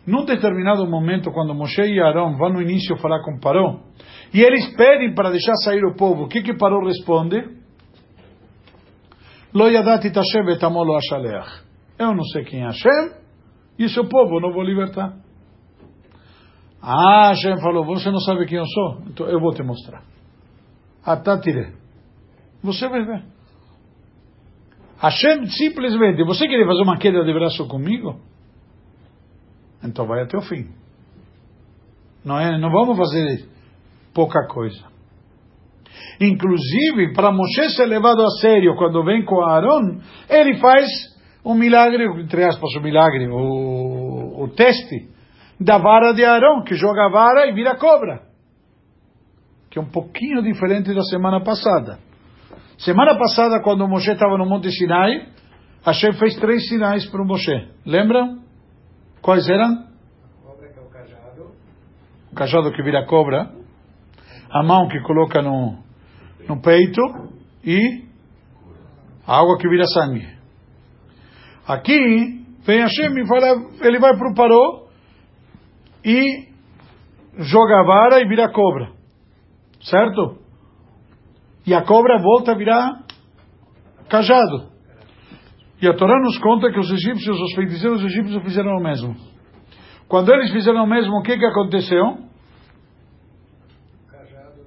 [0.07, 3.81] Num determinado momento, quando Moshe e Arão vão no início falar com Paró,
[4.33, 7.37] e eles pedem para deixar sair o povo, o que que Paró responde?
[11.99, 13.13] Eu não sei quem é Hashem,
[13.79, 15.17] e seu povo eu não vou libertar.
[16.83, 19.03] Ah, Hashem falou, você não sabe quem eu sou?
[19.09, 20.03] Então eu vou te mostrar.
[21.05, 21.75] Atatire.
[22.63, 23.25] Você vai ver.
[25.01, 28.21] Hashem simplesmente, você quer fazer uma queda de braço comigo?
[29.83, 30.69] Então vai até o fim.
[32.23, 33.49] Não, é, não vamos fazer
[34.13, 34.85] pouca coisa.
[36.21, 40.87] Inclusive, para Moshe ser levado a sério quando vem com Aaron, ele faz
[41.43, 45.09] um milagre, entre aspas, um milagre, o, o teste
[45.59, 48.21] da vara de Aaron, que joga a vara e vira cobra.
[49.71, 52.10] Que é um pouquinho diferente da semana passada.
[52.81, 55.29] Semana passada, quando Moshe estava no Monte Sinai,
[55.85, 57.69] Hashem fez três sinais para o Moshe.
[57.85, 58.43] Lembram?
[59.21, 59.85] Quais eram?
[59.85, 61.53] É o cajado.
[62.33, 63.51] O cajado que vira cobra.
[64.51, 65.79] A mão que coloca no,
[66.49, 67.03] no peito.
[67.63, 68.05] E
[69.27, 70.27] a água que vira sangue.
[71.69, 73.47] Aqui, vem Hashem e fala,
[73.83, 74.87] ele vai para o Paró
[76.03, 76.49] e
[77.37, 78.91] joga a vara e vira cobra.
[79.83, 80.40] Certo?
[81.71, 83.05] E a cobra volta a virar
[84.09, 84.73] cajado.
[85.81, 89.15] E a Torá nos conta que os egípcios, os feiticeiros egípcios fizeram o mesmo.
[90.09, 92.03] Quando eles fizeram o mesmo, o que, que aconteceu?
[92.03, 92.19] O
[94.09, 94.65] cajado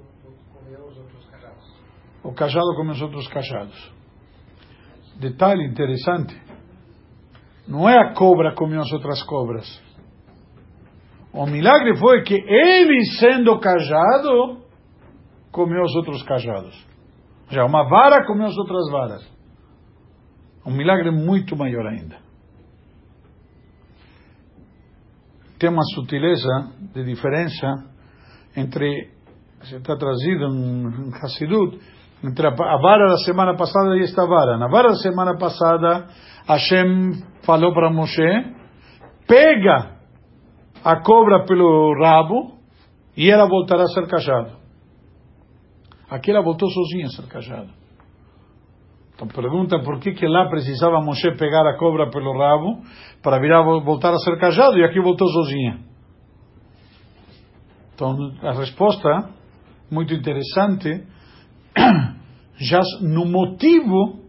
[0.54, 1.76] comeu os outros cajados.
[2.24, 3.92] O cajado comeu os outros cajados.
[5.20, 6.42] Detalhe interessante.
[7.68, 9.84] Não é a cobra que comeu as outras cobras.
[11.34, 14.60] O milagre foi que ele, sendo cajado,
[15.52, 16.93] comeu os outros cajados.
[17.54, 19.32] Já uma vara comeu as outras varas.
[20.66, 22.18] Um milagre muito maior ainda.
[25.60, 27.86] Tem uma sutileza de diferença
[28.56, 29.12] entre,
[29.62, 31.80] se está trazido em Hassidut,
[32.24, 34.58] Entre a vara da semana passada e esta vara.
[34.58, 36.08] Na vara da semana passada,
[36.48, 38.56] Hashem falou para Moshe,
[39.28, 39.98] pega
[40.84, 42.58] a cobra pelo rabo
[43.18, 44.63] e ela voltará a ser cajado.
[46.14, 47.70] Aqui ela voltou sozinha a ser cajada.
[49.16, 52.84] Então pergunta por que, que lá precisava Moshe pegar a cobra pelo rabo
[53.24, 55.80] para virar, voltar a ser cajado e aqui voltou sozinha.
[57.96, 59.32] Então a resposta,
[59.90, 61.04] muito interessante,
[62.58, 64.20] já no motivo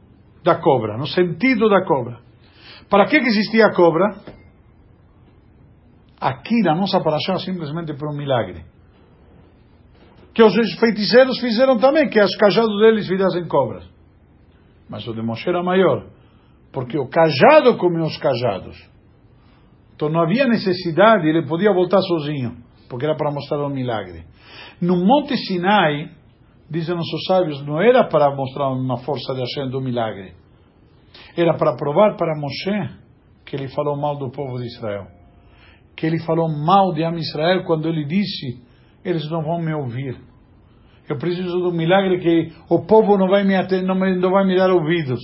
[0.43, 2.19] da cobra, no sentido da cobra.
[2.89, 4.07] Para que, que existia a cobra?
[6.19, 8.74] Aqui na nossa paraxá simplesmente por um milagre.
[10.35, 13.89] Que os feiticeiros fizeram também, que os cajados deles virassem cobras.
[14.89, 16.07] Mas o de Moshe era maior,
[16.73, 18.77] porque o cajado comeu os cajados.
[19.95, 22.57] Então não havia necessidade, ele podia voltar sozinho,
[22.89, 24.25] porque era para mostrar um milagre.
[24.81, 26.11] No Monte Sinai,
[26.69, 30.35] dizem nossos sábios, não era para mostrar uma força de Hashem do milagre.
[31.37, 33.05] Era para provar para Moshe
[33.45, 35.07] que ele falou mal do povo de Israel.
[35.97, 38.63] Que ele falou mal de Am Israel quando ele disse:
[39.05, 40.17] eles não vão me ouvir.
[41.09, 44.47] Eu preciso do milagre que o povo não vai me, atender, não, me não vai
[44.47, 45.21] me dar ouvidos.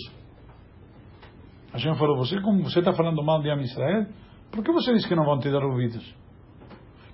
[1.73, 4.07] Hashem falou: você, como você está falando mal de Am Israel,
[4.53, 6.15] por que você diz que não vão te dar ouvidos?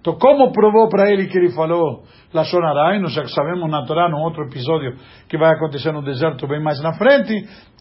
[0.01, 2.59] Então, como provou para ele que ele falou Lashon
[2.95, 4.97] e nós já sabemos na Torá, num outro episódio
[5.29, 7.35] que vai acontecer no deserto bem mais na frente,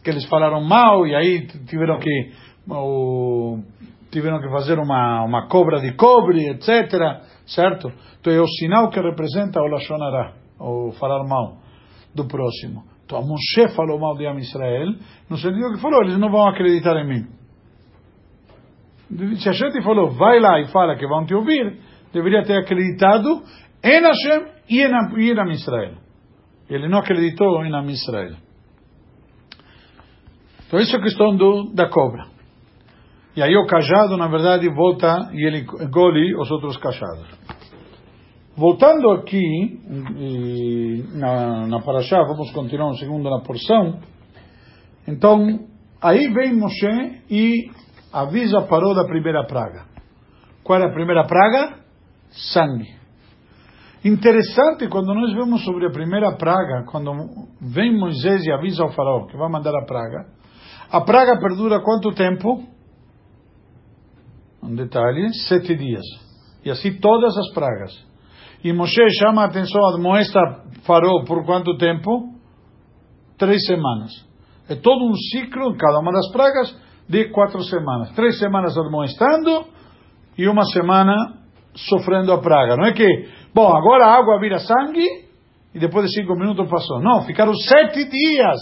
[0.03, 2.31] que eles falaram mal e aí tiveram que
[4.11, 6.67] tiveram que fazer uma, uma cobra de cobre, etc.
[7.45, 7.91] Certo?
[8.19, 9.97] Então é o sinal que representa o Lashon
[10.59, 11.57] ou falar mal
[12.13, 12.83] do próximo.
[13.05, 14.93] Então Moshe falou mal de Am Israel,
[15.29, 17.27] no sentido que falou, eles não vão acreditar em mim.
[19.37, 21.77] Se a gente falou, vai lá e fala que vão te ouvir,
[22.11, 23.43] deveria ter acreditado
[23.83, 25.93] em Hashem e em, e Am Israel.
[26.67, 28.35] Ele não acreditou em Am Israel.
[30.67, 32.34] Então isso é questão do, da cobra.
[33.35, 37.27] E aí o cajado, na verdade, volta e ele engole os outros cajados.
[38.55, 39.81] Voltando aqui
[41.13, 43.99] na, na Parashá, vamos continuar um segundo na porção.
[45.05, 45.59] Então,
[46.01, 47.69] aí vem Moshe e
[48.13, 49.83] avisa parou da primeira praga.
[50.63, 51.79] Qual é a primeira praga?
[52.29, 52.95] Sangue.
[54.05, 57.11] Interessante quando nós vemos sobre a primeira praga, quando
[57.59, 60.27] vem Moisés e avisa ao faraó que vai mandar a praga,
[60.89, 62.74] a praga perdura quanto tempo?
[64.65, 66.03] Um detalhe, sete dias.
[66.63, 67.91] E assim todas as pragas.
[68.63, 70.39] E Moshe chama a atenção, admoesta
[70.83, 72.33] farol por quanto tempo?
[73.37, 74.11] Três semanas.
[74.67, 76.75] É todo um ciclo, em cada uma das pragas,
[77.07, 78.11] de quatro semanas.
[78.15, 79.67] Três semanas admoestando
[80.35, 81.13] e uma semana
[81.75, 82.75] sofrendo a praga.
[82.75, 83.05] Não é que,
[83.53, 85.25] bom, agora a água vira sangue
[85.75, 86.99] e depois de cinco minutos passou.
[87.01, 88.57] Não, ficaram sete dias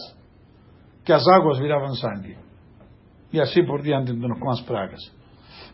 [1.05, 2.37] que as águas viravam sangue.
[3.31, 4.99] E assim por diante com as pragas.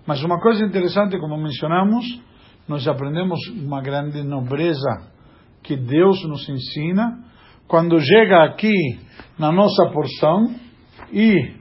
[0.06, 2.06] Mas uma coisa interessante, como mencionamos,
[2.68, 5.12] nós aprendemos uma grande nobreza
[5.64, 7.20] que Deus nos ensina.
[7.68, 8.74] Quando chega aqui
[9.38, 10.56] na nossa porção
[11.12, 11.60] e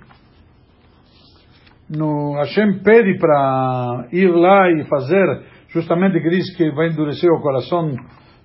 [1.89, 7.41] no Hashem pede para ir lá e fazer justamente que diz que vai endurecer o
[7.41, 7.95] coração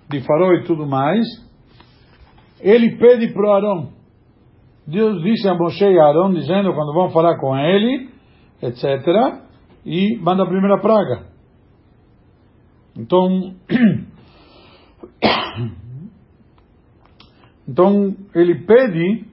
[0.09, 1.25] de Farol e tudo mais
[2.61, 3.89] ele pede para Arão
[4.87, 8.09] Deus disse a Moshe e a Arão dizendo quando vão falar com ele
[8.61, 9.43] etc
[9.85, 11.33] e manda a primeira praga
[12.95, 13.55] então,
[17.67, 19.25] então ele pede,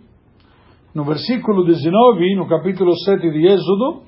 [0.94, 4.04] no versículo 19, no capítulo 7 de Êxodo,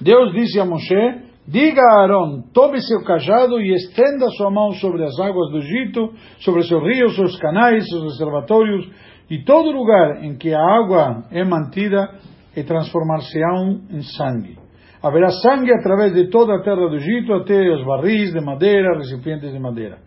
[0.00, 5.04] Deus disse a Moshe, diga a Aaron, tome seu cajado e estenda sua mão sobre
[5.04, 8.84] as águas do Egito, sobre seus rios, seus canais, seus reservatórios
[9.30, 12.18] e todo lugar em que a água é mantida
[12.56, 14.58] e transformar-se-ão em sangue.
[15.02, 19.52] Haverá sangue através de toda a terra do Egito, até os barris de madeira, recipientes
[19.52, 19.98] de madeira.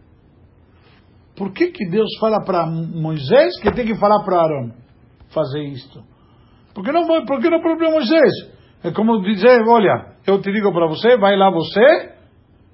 [1.35, 4.73] Por que, que Deus fala para Moisés que tem que falar para Arão
[5.33, 6.03] fazer isto?
[6.73, 8.31] Por que não, por que não para Moisés?
[8.83, 12.13] É como dizer, olha, eu te digo para você, vai lá você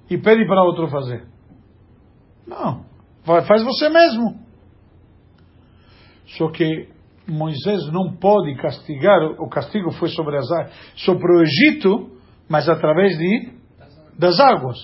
[0.10, 1.24] e pede para outro fazer.
[2.48, 2.86] Não,
[3.24, 4.40] faz você mesmo.
[6.38, 6.90] Só que
[7.28, 10.48] Moisés não pode castigar, o castigo foi sobre, as,
[10.96, 12.12] sobre o Egito,
[12.50, 13.52] mas através de,
[14.18, 14.78] das águas.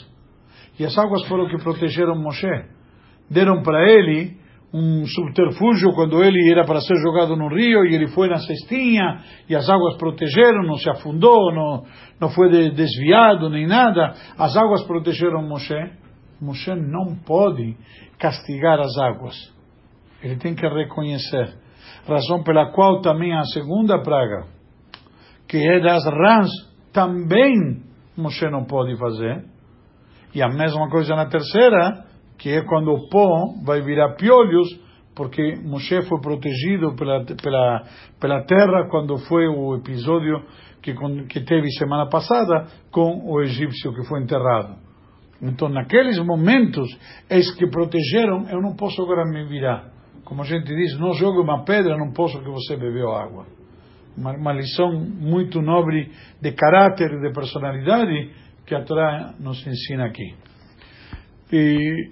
[0.77, 2.47] E as águas foram que protegeram Moshe.
[3.29, 4.37] Deram para ele
[4.73, 9.21] um subterfúgio quando ele era para ser jogado no rio e ele foi na cestinha
[9.47, 11.85] e as águas protegeram, não se afundou, não,
[12.19, 14.15] não foi desviado nem nada.
[14.37, 15.75] As águas protegeram Moshe.
[16.41, 17.77] Moshe não pode
[18.19, 19.35] castigar as águas.
[20.21, 21.62] Ele tem que reconhecer
[22.07, 24.45] Razão pela qual também a segunda praga,
[25.47, 26.49] que é das rãs,
[26.91, 27.81] também
[28.17, 29.45] Moshe não pode fazer.
[30.35, 32.05] E a mesma coisa na terceira,
[32.37, 34.67] que é quando o pó vai virar piolhos,
[35.15, 37.83] porque Moshe foi protegido pela, pela,
[38.19, 40.43] pela terra quando foi o episódio
[40.81, 40.93] que,
[41.29, 44.75] que teve semana passada com o egípcio que foi enterrado.
[45.41, 46.87] Então, naqueles momentos,
[47.29, 49.92] eis que protegeram, eu não posso agora me virar.
[50.33, 53.45] Como a gente diz, não jogue uma pedra, não posso que você bebeu água.
[54.17, 56.09] Uma, uma lição muito nobre
[56.41, 58.31] de caráter de personalidade
[58.65, 60.33] que a Torá nos ensina aqui.
[61.51, 62.09] E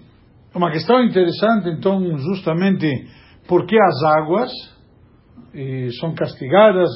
[0.54, 3.08] uma questão interessante, então, justamente,
[3.48, 4.52] porque as águas
[6.00, 6.92] são castigadas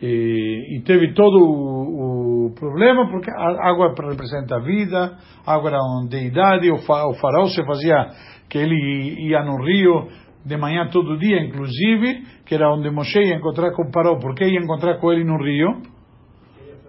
[0.00, 5.68] e, e, teve todo o, o, problema, porque a água representa a vida, a água
[5.68, 8.06] era uma deidade, o, o faraó se fazia
[8.48, 10.08] que ele ia no rio
[10.46, 14.16] de manhã todo dia, inclusive, que era onde Moshe ia encontrar com o faraó.
[14.20, 15.82] Por que ia encontrar com ele no rio?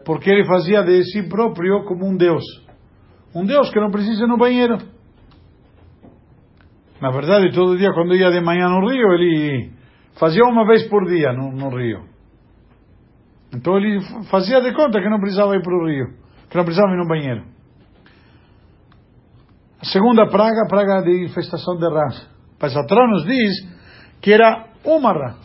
[0.06, 2.44] Porque ele fazia de si próprio como um Deus.
[3.34, 4.78] Um Deus que não precisa ir no banheiro.
[7.02, 9.72] Na verdade, todo dia, quando ia de manhã no rio, ele
[10.20, 12.04] fazia uma vez por dia no, no rio.
[13.56, 16.08] Então ele fazia de conta que não precisava ir para o rio,
[16.48, 17.44] que não precisava ir no banheiro.
[19.82, 22.37] A segunda praga, a praga de infestação de rãs.
[22.60, 23.54] Mas a Torá nos diz
[24.22, 25.36] que era uma rã.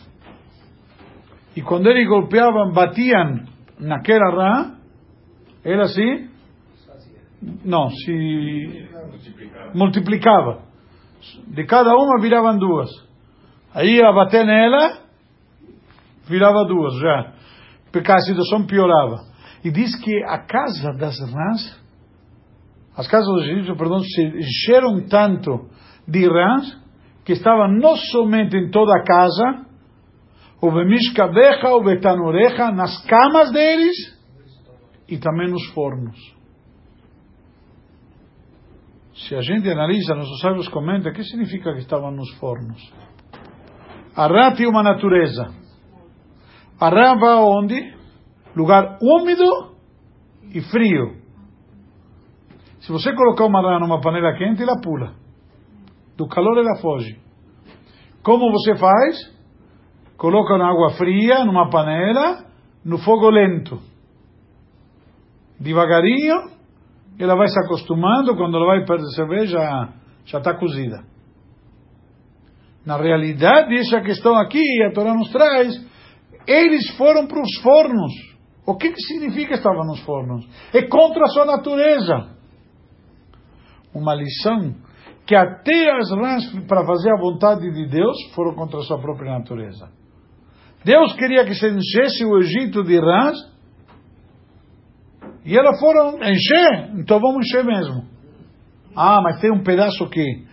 [1.55, 3.45] E quando eles golpeavam, batiam
[3.79, 4.75] naquela rã,
[5.63, 6.29] era assim?
[7.63, 8.89] Não, se
[9.75, 10.63] multiplicava.
[11.47, 12.89] De cada uma viravam duas.
[13.73, 14.99] Aí ia bater nela,
[16.27, 17.33] virava duas já.
[17.91, 19.17] Porque a situação piorava.
[19.63, 21.81] E diz que a casa das rãs,
[22.97, 25.69] as casas dos egípcios, perdão, se encheram tanto
[26.07, 26.82] de rãs
[27.25, 29.65] que estavam não somente em toda a casa,
[30.61, 33.95] o bemishkabecha, o betanurecha, nas camas deles
[35.07, 36.17] e também nos fornos.
[39.13, 42.81] Se a gente analisa, nossos sábios comentam, o que significa que estavam nos fornos?
[44.15, 45.53] A rã tinha uma natureza.
[46.79, 47.93] A rã vai aonde?
[48.55, 49.75] Lugar úmido
[50.53, 51.23] e frio.
[52.81, 55.22] Se você colocar uma rã numa panela quente, ela pula.
[56.17, 57.19] Do calor ela foge.
[58.23, 59.33] Como você faz?
[60.17, 62.45] Coloca na água fria, numa panela,
[62.85, 63.79] no fogo lento.
[65.59, 66.51] Devagarinho,
[67.19, 69.93] ela vai se acostumando, quando ela vai perceber, já
[70.25, 71.03] está cozida.
[72.85, 75.73] Na realidade, essa questão aqui, a Torá nos traz,
[76.45, 78.11] eles foram para os fornos.
[78.65, 80.45] O que, que significa estavam nos fornos?
[80.73, 82.29] É contra a sua natureza.
[83.93, 84.75] Uma lição
[85.25, 89.31] que até as rãs, para fazer a vontade de Deus, foram contra a sua própria
[89.31, 89.89] natureza.
[90.83, 93.37] Deus queria que se enchesse o Egito de rãs,
[95.45, 98.03] e elas foram encher, então vamos encher mesmo.
[98.95, 100.45] Ah, mas tem um pedaço que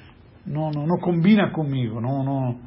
[0.46, 2.58] não, não, não combina comigo, não, não,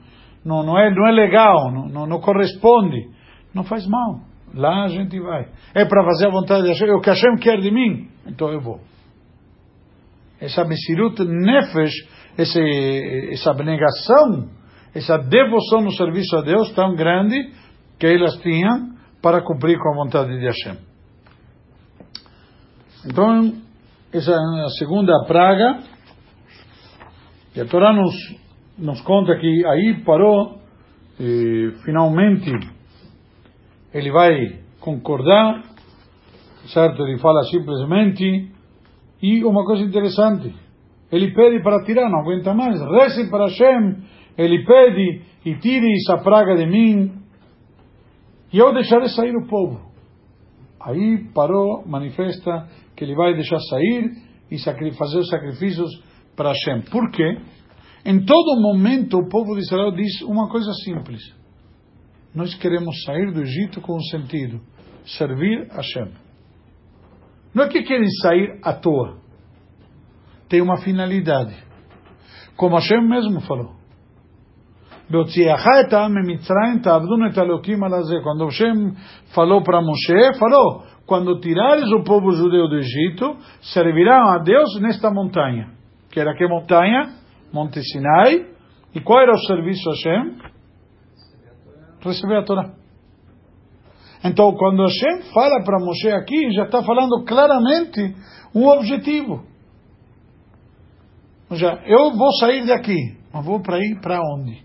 [0.45, 3.13] não, não, é, não é legal, não, não, não corresponde.
[3.53, 4.21] Não faz mal.
[4.53, 5.47] Lá a gente vai.
[5.73, 6.89] É para fazer a vontade de Hashem.
[6.89, 8.79] É o que Hashem quer de mim, então eu vou.
[10.43, 11.93] Essa Mesirut Nefesh,
[12.37, 14.49] essa abnegação,
[14.93, 17.49] essa devoção no serviço a Deus tão grande
[17.97, 20.77] que elas tinham para cumprir com a vontade de Hashem.
[23.05, 23.53] Então,
[24.11, 25.79] essa é a segunda praga.
[27.55, 28.13] E a Torá nos,
[28.77, 30.59] nos conta que aí parou,
[31.17, 32.51] e, finalmente,
[33.93, 35.63] ele vai concordar,
[36.67, 37.01] certo?
[37.03, 38.52] Ele fala simplesmente,
[39.23, 40.53] e uma coisa interessante,
[41.09, 44.03] ele pede para tirar, não aguenta mais, reze para Hashem,
[44.37, 47.13] ele pede e tire essa praga de mim,
[48.51, 49.79] e eu deixarei sair o povo.
[50.77, 54.11] Aí parou, manifesta que ele vai deixar sair
[54.51, 54.57] e
[54.93, 55.89] fazer os sacrifícios
[56.35, 56.81] para Hashem.
[56.91, 57.37] Por quê?
[58.05, 61.21] Em todo momento o povo de Israel diz uma coisa simples.
[62.35, 64.59] Nós queremos sair do Egito com um sentido,
[65.05, 66.22] servir a Hashem.
[67.53, 69.17] Não é que querem sair à toa.
[70.49, 71.55] Tem uma finalidade.
[72.55, 73.73] Como Hashem mesmo falou.
[78.23, 78.93] Quando Hashem
[79.33, 85.11] falou para Moshe, falou, quando tirares o povo judeu do Egito, servirão a Deus nesta
[85.11, 85.71] montanha.
[86.09, 87.15] Que era que montanha?
[87.51, 88.47] Monte Sinai.
[88.95, 90.37] E qual era o serviço a Hashem?
[92.03, 92.82] Receber a Torá.
[94.23, 98.15] Então, quando Hashem fala para Moshe aqui, já está falando claramente
[98.55, 99.43] um objetivo.
[101.49, 104.63] Ou seja, eu vou sair daqui, mas vou para ir para onde?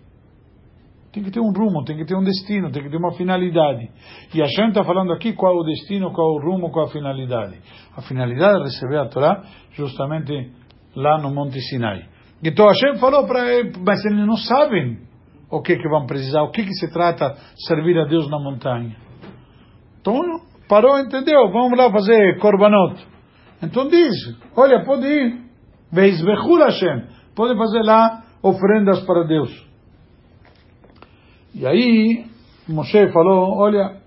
[1.13, 3.91] Tem que ter um rumo, tem que ter um destino, tem que ter uma finalidade.
[4.33, 6.89] E gente está falando aqui qual é o destino, qual é o rumo, qual é
[6.89, 7.59] a finalidade.
[7.97, 9.43] A finalidade é receber a Torá
[9.73, 10.53] justamente
[10.95, 12.05] lá no Monte Sinai.
[12.45, 14.99] Então Hashem falou para eles, mas eles não sabem
[15.51, 17.35] o que que vão precisar, o que que se trata
[17.67, 19.08] servir a Deus na montanha.
[20.01, 21.51] Então parou, entendeu?
[21.51, 23.07] Vamos lá fazer korbanot.
[23.62, 24.14] Então diz,
[24.57, 25.40] olha, pode ir,
[25.92, 29.66] veisbechur Hashem, pode fazer lá oferendas para Deus.
[31.55, 32.26] E aí
[32.68, 34.01] Moshe falou, olha,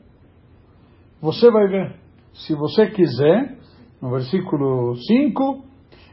[1.22, 1.96] você vai ver,
[2.34, 3.58] se você quiser,
[4.02, 5.66] no versículo 5,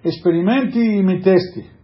[0.05, 1.79] experimente e me teste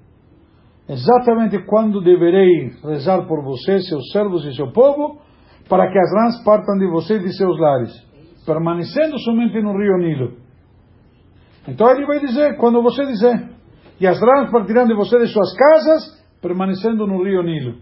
[0.88, 5.18] exatamente quando deverei rezar por você, seus servos e seu povo,
[5.68, 7.92] para que as rãs partam de você e de seus lares,
[8.44, 10.36] permanecendo somente no rio Nilo.
[11.66, 13.50] Então ele vai dizer, quando você dizer,
[13.98, 17.78] e as rãs partirão de você de suas casas, permanecendo no rio Nilo.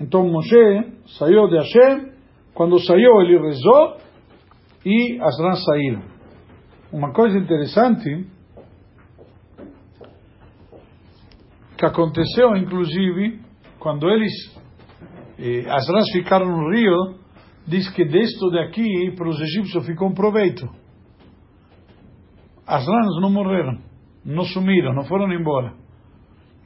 [0.00, 2.12] Então Moshe saiu de Hashem,
[2.54, 3.96] quando saiu ele rezou,
[4.84, 6.02] e as rãs saíram.
[6.92, 8.26] Uma coisa interessante
[11.76, 13.40] que aconteceu, inclusive,
[13.78, 14.32] quando eles,
[15.38, 17.18] eh, as rãs ficaram no rio,
[17.66, 20.68] diz que deste daqui para os egípcios ficou um proveito.
[22.66, 23.78] As rãs não morreram,
[24.24, 25.72] não sumiram, não foram embora.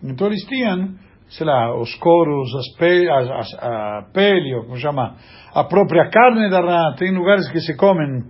[0.03, 0.95] Então eles tinham,
[1.29, 5.17] sei lá, os coros, as pe as, a pele, como chama,
[5.55, 8.25] a própria carne da rã, tem lugares que se comem,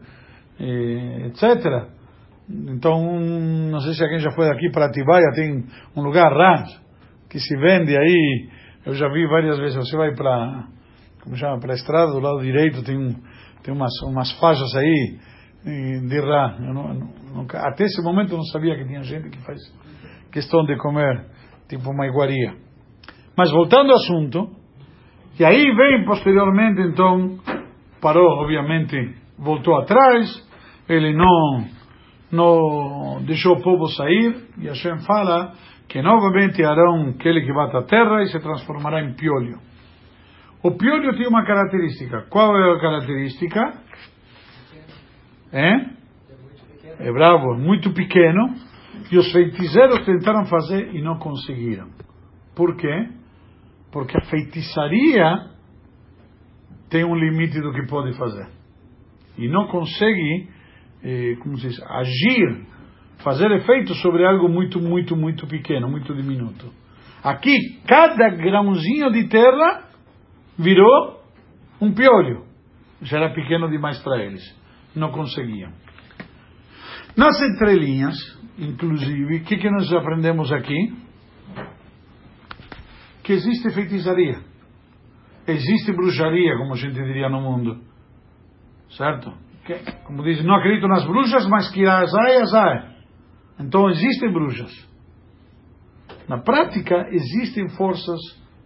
[0.59, 1.88] etc.
[2.51, 3.01] Então,
[3.70, 5.64] não sei se alguém já foi aqui para Atibaia, tem
[5.97, 6.64] um lugar rã
[7.30, 8.49] que se vende aí.
[8.84, 9.76] Eu já vi várias vezes.
[9.76, 10.64] Você vai para,
[11.22, 13.16] como chama, para a estrada do lado direito, tem,
[13.62, 15.18] tem umas, umas faixas aí
[15.64, 16.56] de rã.
[17.54, 19.60] Até esse momento eu não sabia que tinha gente que faz
[20.32, 21.26] questão de comer,
[21.68, 22.54] tipo uma iguaria.
[23.36, 24.50] Mas voltando ao assunto,
[25.38, 27.38] e aí vem posteriormente, então,
[28.00, 30.46] parou, obviamente, voltou atrás,
[30.88, 31.64] ele não
[32.30, 35.52] não deixou o povo sair, e Hashem fala
[35.88, 39.58] que novamente Arão aquele que bate a terra e se transformará em piolho.
[40.62, 42.26] O piolho tem uma característica.
[42.30, 43.72] Qual é a característica?
[45.52, 45.74] É?
[46.98, 48.54] É bravo, muito pequeno.
[49.10, 51.88] E os feiticeiros tentaram fazer e não conseguiram.
[52.54, 53.08] Por quê?
[53.90, 55.50] Porque a feitiçaria
[56.88, 58.46] tem um limite do que pode fazer.
[59.36, 60.48] E não consegue
[61.04, 62.66] eh, como se diz, agir,
[63.22, 66.72] fazer efeito sobre algo muito, muito, muito pequeno, muito diminuto.
[67.22, 69.84] Aqui, cada grãozinho de terra
[70.58, 71.20] virou
[71.80, 72.44] um piolho.
[73.00, 74.42] Já era pequeno demais para eles.
[74.94, 75.72] Não conseguiam.
[77.16, 78.16] Nas entrelinhas,
[78.58, 80.94] inclusive, o que, que nós aprendemos aqui?
[83.22, 84.40] Que existe feitiçaria.
[85.46, 87.80] Existe bruxaria, como a gente diria no mundo.
[88.96, 89.32] Certo?
[90.04, 92.91] como diz, não acredito nas bruxas, mas que azai, azai.
[93.59, 94.70] Então existem bruxas.
[96.28, 98.18] Na prática, existem forças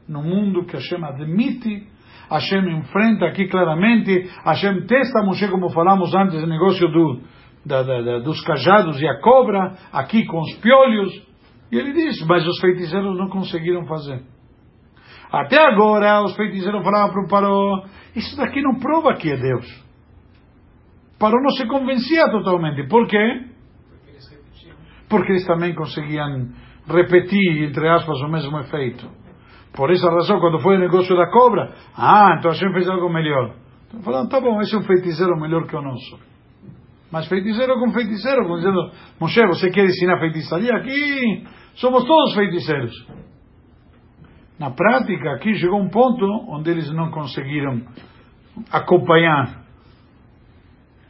[0.09, 1.89] no mundo que Hashem admite,
[2.31, 7.21] Hashem enfrenta aqui claramente, Hashem testa Moshe, como falamos antes, o negócio do,
[7.65, 11.13] da, da, da, dos cajados e a cobra, aqui com os piolhos.
[11.71, 14.23] E ele diz, mas os feiticeiros não conseguiram fazer.
[15.31, 17.85] Até agora, os feiticeiros falavam para o Paró,
[18.15, 19.85] isso daqui não prova que é Deus.
[21.19, 22.87] Parou não se convencia totalmente.
[22.89, 23.56] Por quê?
[25.09, 26.49] Porque eles também conseguiam
[26.89, 29.09] repetir, entre aspas, o mesmo efeito.
[29.73, 33.09] Por essa razão, quando foi o negócio da cobra, ah, então a gente fez algo
[33.13, 33.55] melhor.
[33.89, 36.19] Então falaram, tá bom, esse é um feiticeiro melhor que o nosso.
[37.13, 38.91] Mas feiticeiro com feiticeiro, como dizendo,
[39.21, 40.75] Moshe, você quer ensinar feitiçaria?
[40.75, 41.45] Aqui
[41.75, 42.93] somos todos feiticeiros.
[44.59, 47.83] Na prática, aqui chegou um ponto onde eles não conseguiram
[48.73, 49.67] acompanhar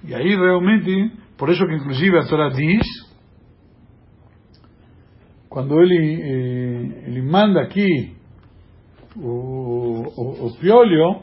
[0.06, 2.86] e aí realmente, por isso que inclusive a Torá diz,
[5.56, 8.14] quando ele, eh, ele manda aqui
[9.16, 11.22] o, o, o piolho,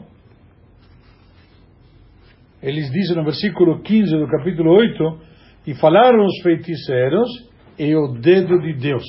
[2.60, 5.20] eles dizem no versículo 15 do capítulo 8,
[5.68, 7.28] e falaram os feiticeiros
[7.78, 9.04] e o dedo de Deus.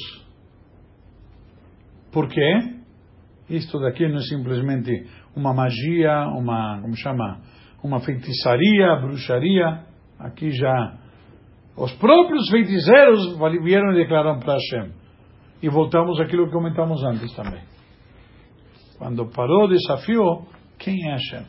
[2.13, 2.75] Por quê?
[3.49, 7.41] Isto daqui não é simplesmente uma magia, uma, como chama,
[7.83, 9.85] uma feitiçaria, bruxaria.
[10.19, 10.99] Aqui já
[11.75, 15.04] os próprios feiticeiros vieram e declararam para Hashem.
[15.61, 17.63] E voltamos àquilo que comentamos antes também.
[18.97, 20.45] Quando parou o desafio,
[20.77, 21.45] quem é Hashem?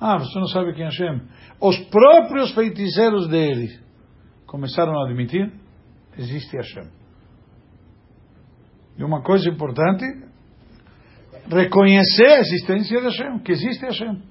[0.00, 1.22] Ah, você não sabe quem é Hashem?
[1.60, 3.78] Os próprios feiticeiros dele
[4.46, 5.52] começaram a admitir:
[6.18, 6.88] existe Hashem.
[8.98, 10.04] E uma coisa importante,
[11.48, 14.22] reconhecer a existência de Hashem, que existe Hashem.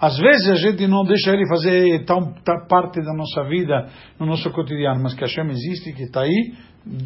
[0.00, 3.88] Às vezes a gente não deixa ele fazer tão, tão parte da nossa vida,
[4.18, 6.54] no nosso cotidiano, mas que Hashem existe, que está aí,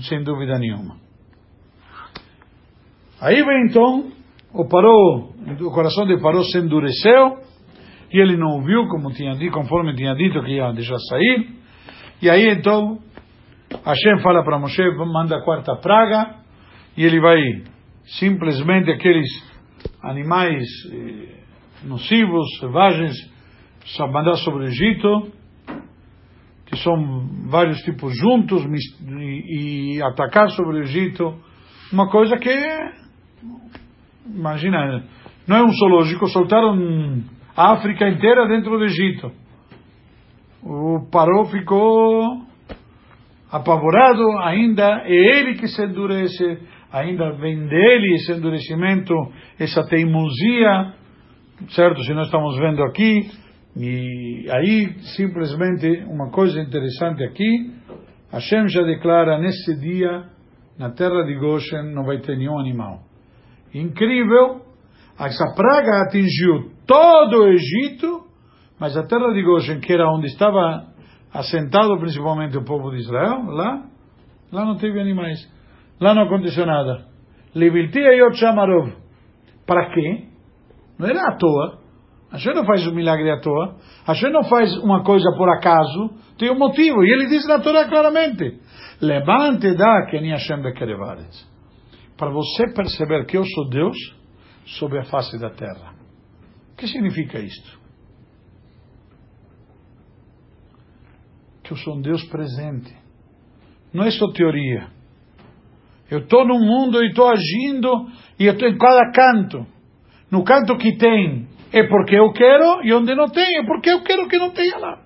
[0.09, 0.97] sem dúvida nenhuma.
[3.20, 4.11] Aí vem então,
[4.53, 7.39] o parou, o coração de Paró se endureceu,
[8.12, 11.49] e ele não ouviu, como tinha dito, conforme tinha dito que ia deixar sair.
[12.22, 12.99] E aí então,
[13.84, 14.82] Hashem fala para Moshe,
[15.12, 16.36] manda a quarta praga,
[16.97, 17.39] e ele vai
[18.18, 19.28] simplesmente aqueles
[20.03, 21.39] animais eh,
[21.85, 23.14] nocivos, selvagens,
[24.12, 25.33] mandar sobre o Egito,
[26.66, 31.35] que são vários tipos juntos, e, e atacar sobre o Egito,
[31.93, 32.55] uma coisa que,
[34.26, 35.05] imagina,
[35.47, 37.22] não é um zoológico, soltaram
[37.57, 39.33] a África inteira dentro do Egito.
[40.62, 42.43] O Paró ficou
[43.51, 46.59] apavorado, ainda é ele que se endurece,
[46.93, 49.14] ainda vem dele esse endurecimento,
[49.59, 50.95] essa teimosia,
[51.71, 52.03] certo?
[52.03, 53.31] Se nós estamos vendo aqui,
[53.77, 57.73] e aí simplesmente uma coisa interessante aqui,
[58.33, 60.25] Hashem já declara nesse dia,
[60.79, 63.01] na terra de Goshen não vai ter nenhum animal.
[63.75, 64.63] Incrível,
[65.19, 68.25] essa praga atingiu todo o Egito,
[68.79, 70.87] mas a terra de Goshen, que era onde estava
[71.33, 73.85] assentado principalmente o povo de Israel, lá,
[74.53, 75.39] lá não teve animais.
[76.01, 77.07] Lá não aconteceu nada.
[77.55, 78.93] Leviltia Yot Shamarov.
[79.67, 80.28] Para quê?
[80.99, 81.79] Não era à toa.
[82.31, 83.77] Hashem não faz um milagre à toa.
[84.07, 86.11] Hashem não faz uma coisa por acaso.
[86.37, 87.03] Tem um motivo.
[87.05, 88.61] E ele diz na Torá claramente:
[89.01, 91.49] Levante da que nem Hashem bekerevares.
[92.17, 93.97] Para você perceber que eu sou Deus
[94.67, 95.95] sobre a face da terra.
[96.73, 97.79] O que significa isto?
[101.63, 102.95] Que eu sou um Deus presente.
[103.93, 104.89] Não é só teoria.
[106.11, 109.78] Eu estou no mundo e estou agindo e eu estou em cada canto.
[110.31, 114.03] No canto que tem é porque eu quero e onde não tem é porque eu
[114.03, 115.03] quero que não tenha lá.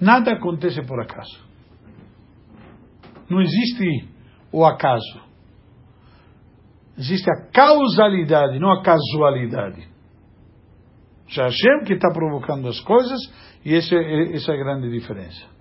[0.00, 1.46] Nada acontece por acaso.
[3.28, 4.08] Não existe
[4.52, 5.20] o acaso.
[6.96, 9.86] Existe a causalidade, não a casualidade.
[11.28, 13.18] Já Hashem que está provocando as coisas
[13.64, 15.57] e essa é, essa é a grande diferença.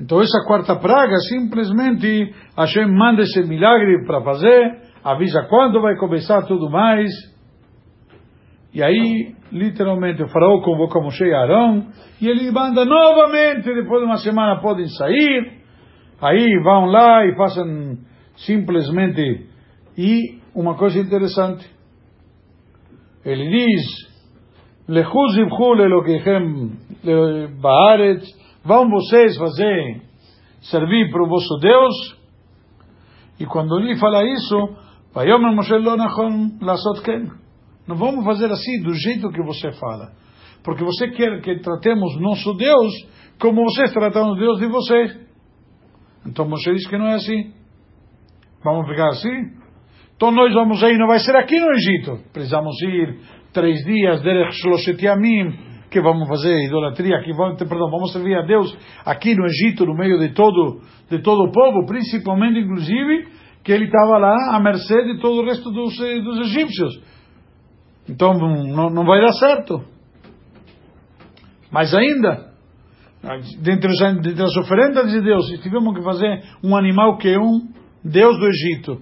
[0.00, 6.42] Então essa quarta praga simplesmente Hashem manda esse milagre para fazer, avisa quando vai começar
[6.42, 7.10] tudo mais.
[8.72, 11.86] E aí, literalmente, o faraó convoca Moshe e Arão,
[12.20, 15.62] e ele manda novamente, depois de uma semana podem sair.
[16.20, 17.98] Aí vão lá e fazem
[18.36, 19.46] simplesmente.
[19.96, 21.64] E uma coisa interessante,
[23.24, 24.14] ele diz:
[24.88, 26.72] Lechuz ibchul elokechem
[27.62, 28.26] baaretz,
[28.64, 30.02] vão vocês fazer,
[30.62, 32.24] servir para o vosso Deus.
[33.38, 34.84] E quando ele fala isso.
[37.86, 40.12] Não vamos fazer assim, do jeito que você fala.
[40.64, 42.92] Porque você quer que tratemos nosso Deus
[43.40, 45.20] como vocês tratam o Deus de vocês.
[46.26, 47.52] Então Moshe diz que não é assim.
[48.64, 49.52] Vamos ficar assim?
[50.16, 52.18] Então nós vamos aí, não vai ser aqui no Egito.
[52.32, 53.18] Precisamos ir
[53.52, 58.42] três dias, derech shloshet yamim, que vamos fazer idolatria, que vamos, perdão, vamos servir a
[58.42, 58.76] Deus
[59.06, 63.28] aqui no Egito, no meio de todo, de todo o povo, principalmente, inclusive,
[63.62, 67.00] que ele estava lá à mercê de todo o resto dos, eh, dos egípcios.
[68.08, 69.84] Então não, não vai dar certo.
[71.70, 72.52] Mas ainda,
[73.62, 77.68] dentre, os, dentre as oferendas de Deus, tivemos que fazer um animal que é um
[78.04, 79.00] Deus do Egito.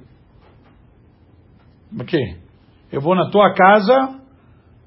[1.99, 2.36] O quê?
[2.93, 4.21] Eu vou na tua casa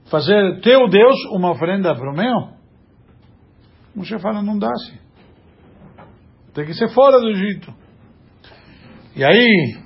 [0.10, 2.56] fazer teu Deus uma oferenda para o meu?
[3.96, 5.00] Moshe fala, não dá-se.
[6.54, 7.74] Tem que ser fora do Egito.
[9.16, 9.78] E aí,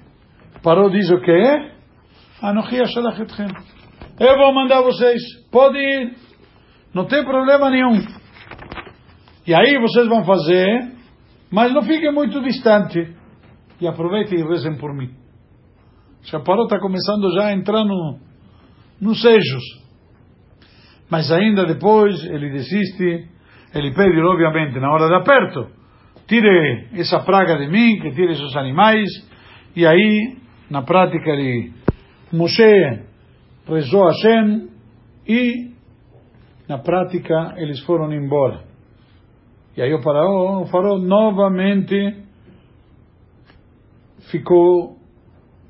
[0.64, 1.72] parou diz o quê?
[2.42, 3.48] Anochia shalachetchem.
[4.20, 5.22] Eu vou mandar vocês.
[5.52, 6.16] Pode ir.
[6.94, 8.02] Não tem problema nenhum.
[9.46, 10.92] E aí vocês vão fazer,
[11.52, 13.16] mas não fiquem muito distante.
[13.80, 15.16] E aproveitem e rezem por mim.
[16.24, 18.20] Chaparó está começando já a entrar no,
[19.00, 19.64] nos sejos.
[21.10, 23.28] Mas ainda depois ele desiste,
[23.74, 25.68] ele pede, obviamente, na hora de aperto,
[26.28, 29.10] tire essa praga de mim, que tire esses animais,
[29.76, 30.38] e aí,
[30.70, 31.74] na prática, ele,
[32.32, 33.00] Moshe
[33.68, 34.70] rezou a Hashem,
[35.28, 35.70] e
[36.68, 38.62] na prática eles foram embora.
[39.76, 42.18] E aí o faraó, o faraó novamente
[44.32, 44.98] ficou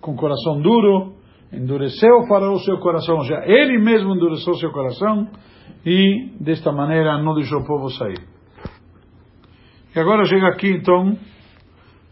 [0.01, 1.15] com o coração duro,
[1.51, 5.27] endureceu o faraó seu coração, já ele mesmo endureceu seu coração
[5.85, 8.19] e desta maneira não deixou o povo sair.
[9.95, 11.17] E agora chega aqui então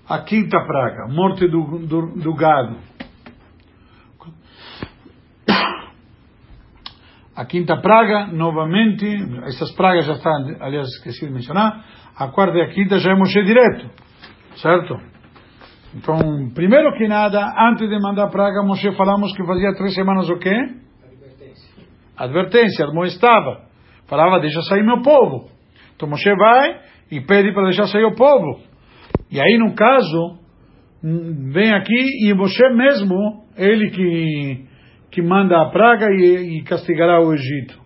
[0.07, 2.77] a quinta praga, morte do, do, do gado.
[7.35, 9.05] A quinta praga, novamente,
[9.43, 11.85] essas pragas já estão, aliás, esqueci de mencionar,
[12.15, 13.91] a quarta e a quinta já é Moshe direto,
[14.55, 14.99] certo?
[15.95, 20.37] Então, primeiro que nada, antes de mandar praga, Moshe falamos que fazia três semanas o
[20.37, 20.53] quê?
[21.03, 21.83] Advertência.
[22.17, 23.65] Advertência, admoestava.
[24.05, 25.49] Falava, deixa sair meu povo.
[25.95, 28.61] Então Moshe vai e pede para deixar sair o povo.
[29.31, 30.39] E aí, no caso,
[31.03, 34.65] hum, vem aqui e Moshe mesmo, ele que,
[35.11, 37.79] que manda a praga e, e castigará o Egito.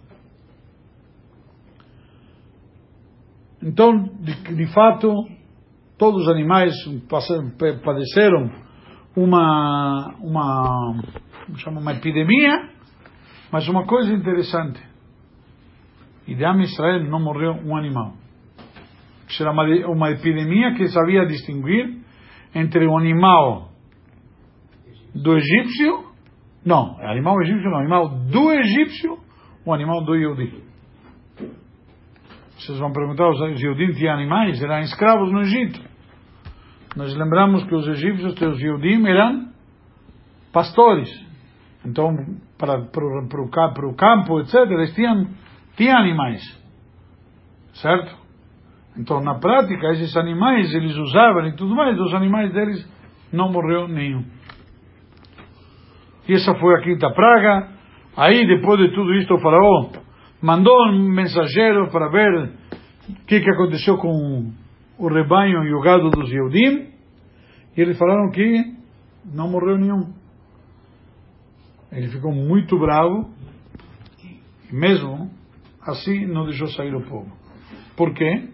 [3.63, 5.13] Então, de, de fato,
[6.01, 6.73] todos os animais
[7.85, 8.49] padeceram
[9.15, 10.99] uma, uma,
[11.57, 12.71] chama, uma epidemia,
[13.51, 14.81] mas uma coisa interessante,
[16.27, 18.13] e de Israel não morreu um animal.
[19.39, 21.99] Era uma, uma epidemia que sabia distinguir
[22.55, 23.69] entre o animal
[25.13, 26.05] do egípcio,
[26.65, 29.19] não, animal egípcio não, animal do egípcio,
[29.63, 30.63] o animal do Yehudi.
[32.57, 34.61] Vocês vão perguntar, os Yehudim tinham animais?
[34.61, 35.90] Eram escravos no Egito.
[36.95, 39.49] Nós lembramos que os egípcios, os Yehudim, eram
[40.51, 41.09] pastores.
[41.85, 42.15] Então,
[42.57, 45.27] para, para, para, para o campo, etc., eles tinham,
[45.77, 46.41] tinham animais.
[47.73, 48.15] Certo?
[48.97, 52.85] Então, na prática, esses animais, eles usavam e tudo mais, os animais deles
[53.31, 54.25] não morreu nenhum.
[56.27, 57.69] E essa foi a quinta praga.
[58.17, 59.91] Aí, depois de tudo isto, o faraó
[60.41, 62.51] mandou um mensageiro para ver
[63.09, 64.51] o que, que aconteceu com
[65.01, 66.91] o rebanho e o gado dos Yehudim.
[67.75, 68.75] E eles falaram que
[69.25, 70.13] não morreu nenhum.
[71.91, 73.29] Ele ficou muito bravo
[74.71, 75.29] e mesmo
[75.81, 77.31] assim não deixou sair o povo.
[77.97, 78.47] Por quê?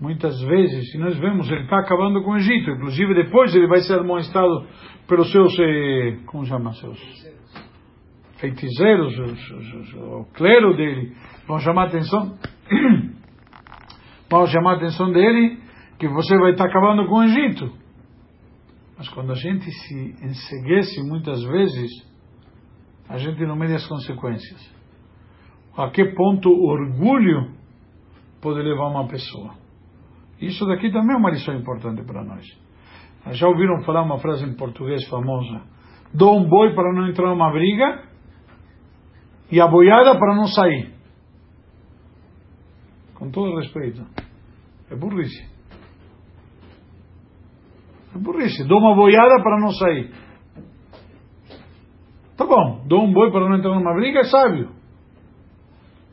[0.00, 2.70] Muitas vezes, se nós vemos, ele está acabando com o Egito.
[2.70, 4.66] Inclusive, depois ele vai ser amonestado
[5.06, 6.98] pelos seus, eh, como chama, seus
[8.38, 11.14] feiticeiros, os- os- os- o clero dele.
[11.46, 12.38] Vão chamar a atenção,
[14.30, 15.58] vão chamar a atenção dele
[15.98, 17.70] que você vai estar acabando com o Egito.
[18.96, 21.90] Mas quando a gente se enseguece muitas vezes,
[23.08, 24.74] a gente não mede as consequências.
[25.76, 27.52] A que ponto o orgulho
[28.40, 29.54] pode levar uma pessoa?
[30.40, 32.46] Isso daqui também é uma lição importante para nós.
[33.32, 35.62] Já ouviram falar uma frase em português famosa?
[36.14, 38.04] Dou um boi para não entrar numa briga
[39.50, 40.99] e a boiada para não sair.
[43.20, 44.02] Com todo respeito.
[44.90, 45.46] É burrice.
[48.14, 48.66] É burrice.
[48.66, 50.10] Dou uma boiada para não sair.
[52.34, 54.70] Tá bom, dou um boi para não entrar numa briga, é sábio.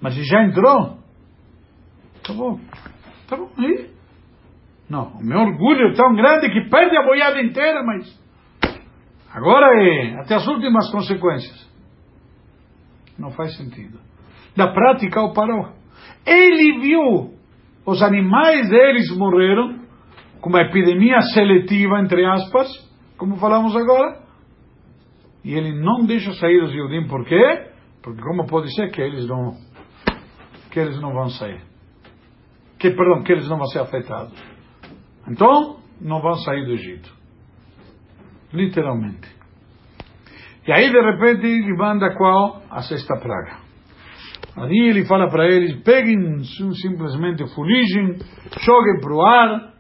[0.02, 0.98] Mas se já entrou,
[2.28, 2.60] tá bom.
[3.30, 3.90] Tá bom, aí.
[4.90, 8.22] Não, o meu orgulho é tão grande que perde a boiada inteira, mas
[9.34, 11.72] agora é até as últimas consequências.
[13.18, 13.98] Não faz sentido.
[14.58, 15.77] Da prática, o parou.
[16.28, 17.34] Ele viu
[17.86, 19.80] os animais deles morreram
[20.42, 22.68] com uma epidemia seletiva, entre aspas,
[23.18, 24.20] como falamos agora,
[25.44, 27.72] e ele não deixa sair os Yudim, por quê?
[28.04, 29.56] Porque como pode ser que eles não
[30.70, 31.62] que eles não vão sair?
[32.78, 34.38] Que, perdão, que eles não vão ser afetados.
[35.28, 37.12] Então, não vão sair do Egito.
[38.54, 39.28] Literalmente.
[40.68, 42.62] E aí, de repente, ele manda qual?
[42.70, 43.67] A sexta praga.
[44.58, 48.18] Ali ele fala para eles: peguem sim- simplesmente fuligem,
[48.62, 49.74] joguem para o ar,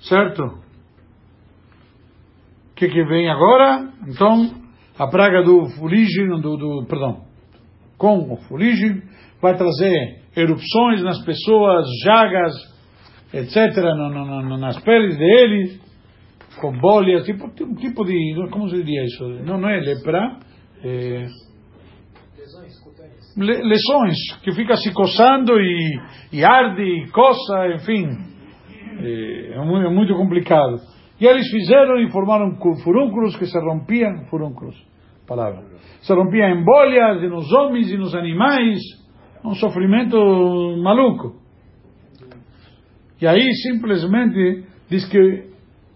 [0.00, 0.42] certo?
[2.70, 3.88] O que, que vem agora?
[4.08, 4.50] Então,
[4.98, 7.24] a praga do fuligem, do, do, perdão,
[7.96, 9.02] com o fuligem,
[9.40, 12.54] vai trazer erupções nas pessoas, jagas,
[13.32, 15.80] etc., no, no, no, nas peles deles,
[16.60, 19.24] com bolhas, tipo, um tipo de, como se diria isso?
[19.44, 20.38] Não, não é lepra,
[20.82, 21.26] é,
[23.36, 26.00] lesões, que fica se coçando e,
[26.32, 28.06] e arde e coça, enfim.
[28.98, 30.76] É, mu- é muito complicado.
[31.20, 34.74] E eles fizeram e formaram cu- furúnculos que se rompiam, furúnculos,
[35.26, 35.62] palavra,
[36.00, 38.78] se rompiam em bolhas e nos homens e nos animais,
[39.44, 40.16] um sofrimento
[40.82, 41.36] maluco.
[43.20, 45.46] E aí simplesmente diz que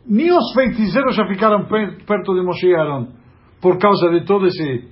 [0.07, 3.09] nem os feiticeiros já ficaram per- perto de Moshe e Aaron
[3.61, 4.89] por causa de toda esse,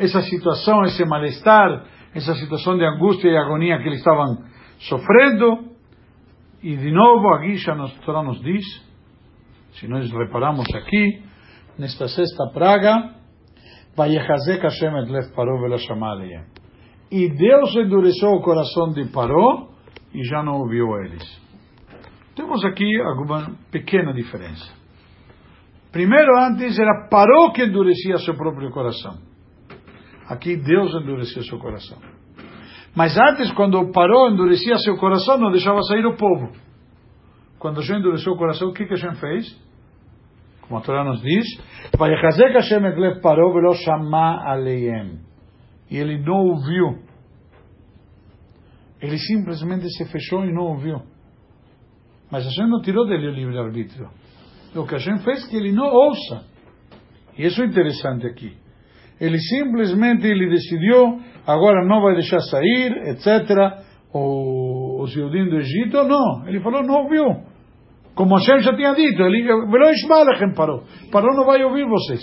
[0.00, 1.84] essa situação, esse mal-estar,
[2.14, 4.44] essa situação de angústia e agonia que eles estavam
[4.78, 5.70] sofrendo.
[6.62, 8.64] E de novo, aqui já nos, Torá nos diz,
[9.72, 11.22] se nós reparamos aqui,
[11.78, 13.14] nesta sexta praga,
[13.94, 16.44] Vayechazek Hashem et lev Paró velashama alehem.
[17.10, 19.68] E Deus endureceu o coração de Paró
[20.14, 21.24] e já não ouviu eles.
[22.34, 24.72] Temos aqui alguma pequena diferença.
[25.92, 29.29] Primeiro, antes era Paró que endurecia seu próprio coração.
[30.30, 31.98] Aqui Deus endurecia seu coração.
[32.94, 36.52] Mas antes, quando Paró endurecia seu coração, não deixava sair o povo.
[37.58, 39.60] Quando Hashem endureceu o coração, o que, que Hashem fez?
[40.62, 41.44] Como a Torá nos diz,
[44.46, 45.18] aleiem.
[45.90, 47.02] E ele não ouviu.
[49.02, 51.02] Ele simplesmente se fechou e não ouviu.
[52.30, 54.08] Mas Hashem não tirou dele o livre-arbítrio.
[54.76, 56.46] O que Hashem fez que ele não ouça.
[57.36, 58.59] E isso é interessante aqui.
[59.20, 63.84] Ele simplesmente ele decidiu, agora não vai deixar sair, etc.
[64.12, 66.48] O, judeus do Egito, não.
[66.48, 67.44] Ele falou, não ouviu.
[68.14, 69.46] Como Hashem já tinha dito, ele
[70.54, 70.82] parou.
[71.12, 72.20] Parou, não vai ouvir vocês.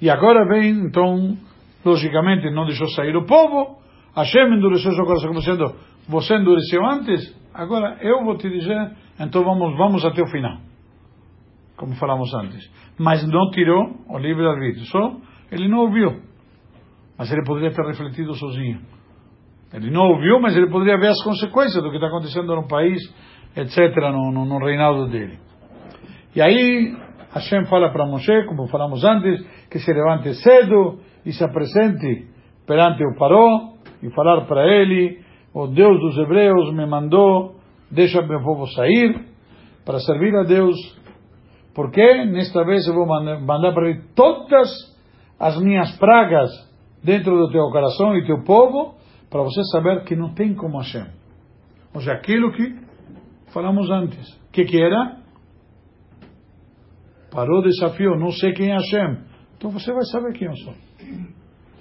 [0.00, 1.36] E agora vem, então,
[1.84, 3.78] logicamente não deixou sair o povo.
[4.14, 5.74] Hashem endureceu seu coração, como sendo,
[6.08, 8.90] você endureceu antes, agora eu vou te dizer
[9.20, 10.69] então vamos, vamos até o final.
[11.80, 12.70] Como falamos antes.
[12.98, 14.84] Mas não tirou o livre-arbítrio.
[14.84, 15.16] Só
[15.50, 16.20] ele não ouviu.
[17.16, 18.80] Mas ele poderia ter refletido sozinho.
[19.72, 22.98] Ele não ouviu, mas ele poderia ver as consequências do que está acontecendo no país,
[23.56, 25.38] etc., no, no, no reinado dele.
[26.36, 26.94] E aí
[27.32, 32.28] Hashem fala para Moshe, como falamos antes, que se levante cedo e se apresente
[32.66, 35.18] perante o Paró e falar para ele:
[35.54, 37.54] O Deus dos Hebreus me mandou
[37.90, 39.30] deixa meu povo sair
[39.84, 40.76] para servir a Deus,
[41.74, 44.68] porque nesta vez eu vou mandar para ele todas
[45.38, 46.50] as minhas pragas
[47.02, 48.94] dentro do teu coração e teu povo,
[49.30, 51.06] para você saber que não tem como Hashem.
[51.94, 52.76] Ou seja, aquilo que
[53.52, 54.28] falamos antes.
[54.48, 55.18] O que, que era?
[57.30, 59.18] Parou o desafio, não sei quem é Hashem.
[59.56, 60.74] Então você vai saber quem eu sou.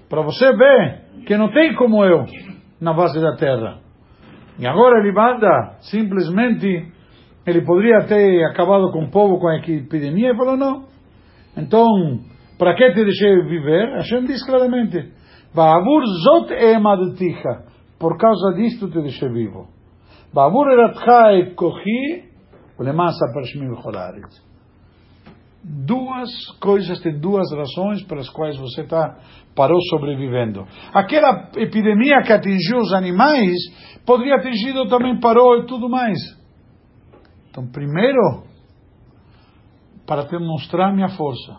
[0.07, 2.25] Para você ver que não tem como eu
[2.79, 3.79] na base da terra.
[4.57, 6.91] E agora ele manda, simplesmente,
[7.45, 10.85] ele poderia ter acabado com o povo, com a epidemia, e falou: não.
[11.57, 11.87] Então,
[12.57, 13.95] para que te deixei viver?
[13.95, 15.11] Hashem diz claramente:
[15.53, 17.65] Va'avur zot emadticha.
[17.99, 19.67] Por causa disto te deixei vivo.
[20.33, 22.23] Va'avur eratcha et kochi,
[22.77, 24.49] ulemasa pershmi v'cholaretz
[25.63, 26.29] duas
[26.59, 29.17] coisas, tem duas razões pelas quais você tá,
[29.55, 30.65] parou sobrevivendo.
[30.93, 33.55] Aquela epidemia que atingiu os animais,
[34.05, 36.17] poderia atingir também parou e tudo mais.
[37.59, 38.43] Então, primeiro,
[40.07, 41.57] para demonstrar minha força.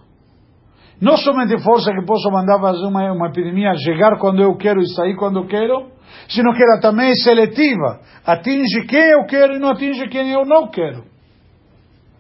[0.99, 4.89] Não somente força que posso mandar fazer uma, uma epidemia, chegar quando eu quero e
[4.95, 5.91] sair quando eu quero,
[6.29, 8.01] sino que ela também é seletiva.
[8.25, 11.05] Atinge quem eu quero e não atinge quem eu não quero.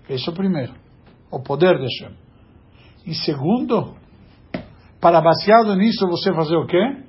[0.08, 0.74] Isso primeiro
[1.30, 2.16] o poder de Hashem.
[3.06, 3.94] E segundo,
[5.00, 7.04] para baseado nisso você fazer o quê?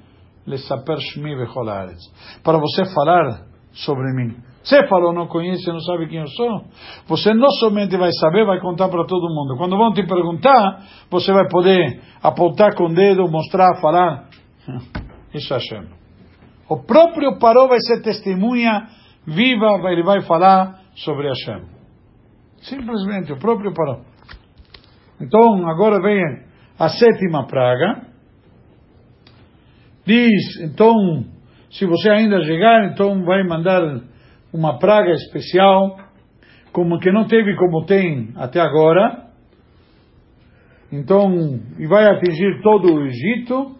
[2.44, 4.51] Para você falar sobre mim.
[4.64, 6.66] Você falou, não conhece, não sabe quem eu sou?
[7.08, 9.58] Você não somente vai saber, vai contar para todo mundo.
[9.58, 14.28] Quando vão te perguntar, você vai poder apontar com o dedo, mostrar, falar.
[15.34, 15.88] Isso é Hashem.
[16.70, 18.88] O próprio Paró vai ser testemunha
[19.26, 21.66] viva, ele vai falar sobre Hashem.
[22.62, 24.02] Simplesmente, o próprio Paró.
[25.20, 26.22] Então, agora vem
[26.78, 28.08] a sétima praga.
[30.06, 30.94] Diz, então,
[31.72, 33.82] se você ainda chegar, então vai mandar
[34.54, 35.98] uma praga especial,
[36.72, 39.28] como que não teve como tem até agora.
[40.92, 43.76] Então, e vai atingir todo o Egito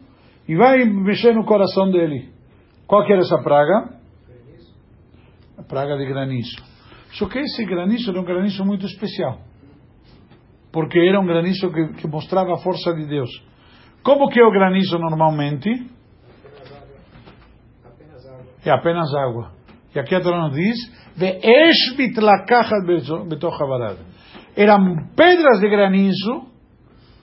[0.48, 2.30] e vai mexer no coração dele.
[2.88, 4.00] Qual que era essa praga?
[5.58, 6.56] A praga de granizo.
[7.12, 9.40] Só que esse granizo era um granizo muito especial
[10.72, 13.30] porque era um granizo que, que mostrava a força de Deus.
[14.04, 15.70] Como que é o granizo normalmente?
[18.64, 19.52] É apenas água.
[19.94, 20.78] E aqui a Torá nos diz:
[24.56, 26.48] Eram pedras de granizo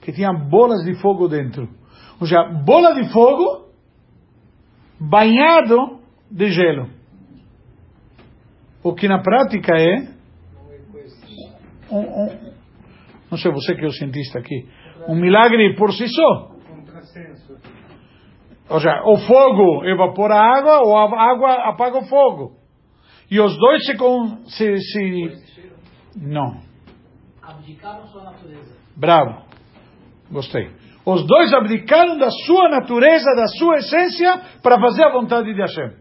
[0.03, 1.69] que tinham bolas de fogo dentro.
[2.21, 3.69] Ou seja, bola de fogo
[5.01, 6.01] banhado
[6.31, 6.89] de gelo.
[8.83, 10.09] O que na prática é
[11.91, 12.53] um, um,
[13.31, 14.67] não sei você que é o cientista aqui,
[15.09, 16.53] um milagre por si só.
[18.71, 22.58] Ou seja, o fogo evapora a água ou a água apaga o fogo.
[23.31, 23.97] E os dois se...
[23.97, 25.33] Com, se, se
[26.17, 26.61] não.
[27.43, 28.77] Abdicaram sua natureza.
[28.97, 29.45] Bravo.
[30.31, 30.71] Gostei.
[31.05, 35.93] Os dois abdicaram da sua natureza, da sua essência, para fazer a vontade de Hashem.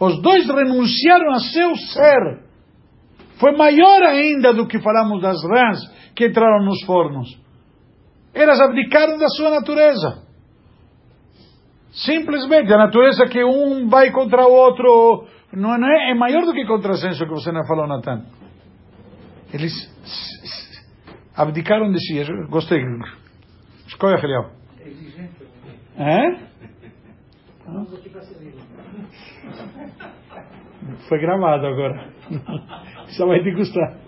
[0.00, 2.52] Os dois renunciaram a seu ser
[3.42, 5.80] foi maior ainda do que falamos das rãs
[6.14, 7.28] que entraram nos fornos.
[8.32, 10.21] Elas abdicaram da sua natureza.
[11.92, 16.54] Simplesmente a natureza que um vai contra o outro, Não, não é, é maior do
[16.54, 18.24] que contrassenso que você não falou, Natan.
[19.52, 19.72] Eles
[21.36, 22.16] abdicaram de si.
[22.16, 22.82] Eu Gostei.
[23.86, 24.50] Escolha, Eliel.
[25.98, 26.52] É?
[28.10, 28.54] Para servir.
[31.08, 32.08] Foi gravado agora.
[33.08, 33.98] Isso vai te custar.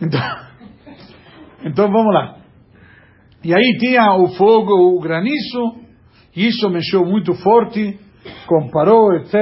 [0.00, 0.20] Então,
[1.64, 2.36] então vamos lá.
[3.42, 5.80] E aí tinha o fogo, o granizo,
[6.46, 7.98] isso mexeu muito forte,
[8.46, 9.34] comparou, etc.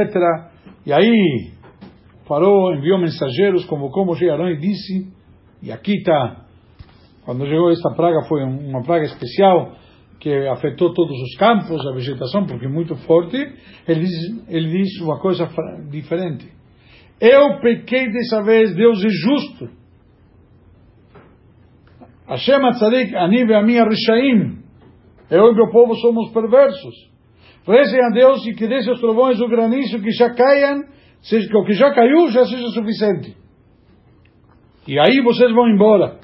[0.86, 1.52] E aí
[2.28, 5.06] parou, enviou mensageiros, convocou Moshe Arão e disse,
[5.62, 6.44] e aqui está,
[7.24, 9.72] quando chegou esta praga foi um- uma praga especial,
[10.20, 13.36] que afetou todos os campos, a vegetação, porque muito forte,
[13.86, 15.48] ele diz, ele diz uma coisa
[15.90, 16.46] diferente.
[17.20, 19.68] Eu pequei dessa vez, Deus é justo.
[22.26, 24.58] Hashem Atzadik, Ani e a minha Rishaim.
[25.30, 26.94] Eu e meu povo somos perversos.
[27.66, 30.84] Rezem a Deus e que desce os trovões o granizo que já caiam,
[31.20, 33.36] seja, que o que já caiu já seja suficiente.
[34.86, 36.18] E aí vocês vão embora.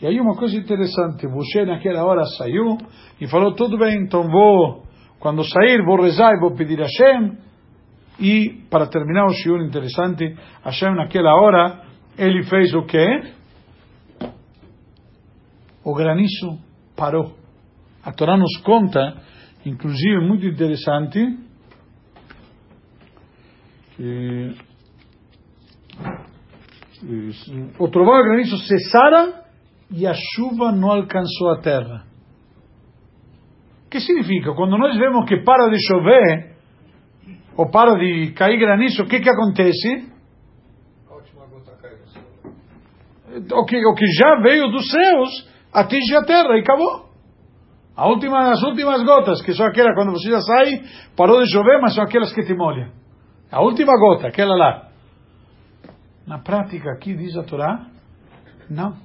[0.00, 2.76] E aí uma coisa interessante, Moshe naquela hora saiu
[3.20, 4.82] e falou, tudo bem, então vou,
[5.20, 7.38] quando sair vou rezar e vou pedir a Hashem.
[8.18, 11.82] E para terminar o shiur interessante, Hashem naquela hora,
[12.18, 13.32] ele fez o quê?
[15.84, 16.58] O granizo
[17.02, 17.34] parou.
[18.04, 19.16] A Torá nos conta,
[19.66, 21.18] inclusive muito interessante,
[23.96, 24.54] que
[27.76, 29.34] o trovão e o granizo cessaram
[29.90, 32.04] e a chuva não alcançou a terra.
[33.86, 34.54] O que significa?
[34.54, 36.56] Quando nós vemos que para de chover,
[37.56, 40.12] ou para de cair granizo, o que que acontece?
[43.50, 47.10] O que, o que já veio dos céus atinge a terra e acabou.
[47.96, 50.82] A última, as últimas gotas, que são aquelas quando você já sai,
[51.16, 52.90] parou de chover, mas são aquelas que te molham.
[53.50, 54.88] A última gota, aquela lá.
[56.26, 57.86] Na prática, aqui diz a Torá,
[58.70, 58.96] não.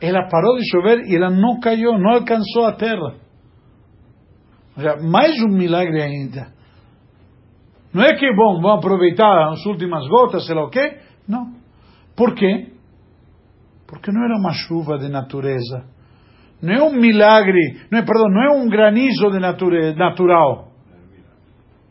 [0.00, 3.16] Ela parou de chover e ela não caiu, não alcançou a terra.
[4.76, 6.52] Ou seja, mais um milagre ainda.
[7.92, 11.00] Não é que, bom, vamos aproveitar as últimas gotas, sei lá o quê.
[11.28, 11.52] Não.
[12.16, 12.72] Por quê?
[13.90, 15.84] Porque não era uma chuva de natureza.
[16.62, 20.68] Não é um milagre, não é, perdão, não é um granizo de nature, natural.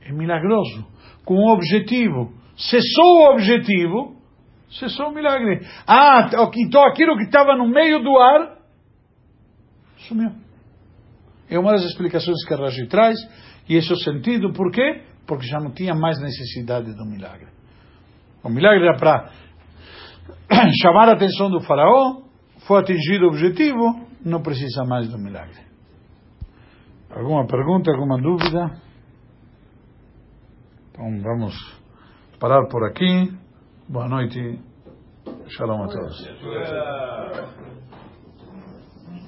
[0.01, 0.87] É milagroso,
[1.25, 2.31] com um objetivo.
[2.55, 4.15] Cessou o objetivo,
[4.79, 5.59] cessou o milagre.
[5.85, 8.59] Ah, então aquilo que estava no meio do ar,
[10.07, 10.31] sumiu.
[11.49, 13.17] É uma das explicações que a Rashi traz,
[13.67, 15.01] e esse é o sentido, por quê?
[15.27, 17.47] Porque já não tinha mais necessidade do milagre.
[18.43, 19.31] O milagre era para
[20.81, 22.21] chamar a atenção do faraó,
[22.67, 25.59] foi atingido o objetivo, não precisa mais do milagre.
[27.09, 28.71] Alguma pergunta, alguma dúvida?
[30.91, 31.55] Então vamos
[32.39, 33.33] parar por aqui.
[33.87, 34.59] Boa noite.
[35.47, 37.58] Shalom a todos.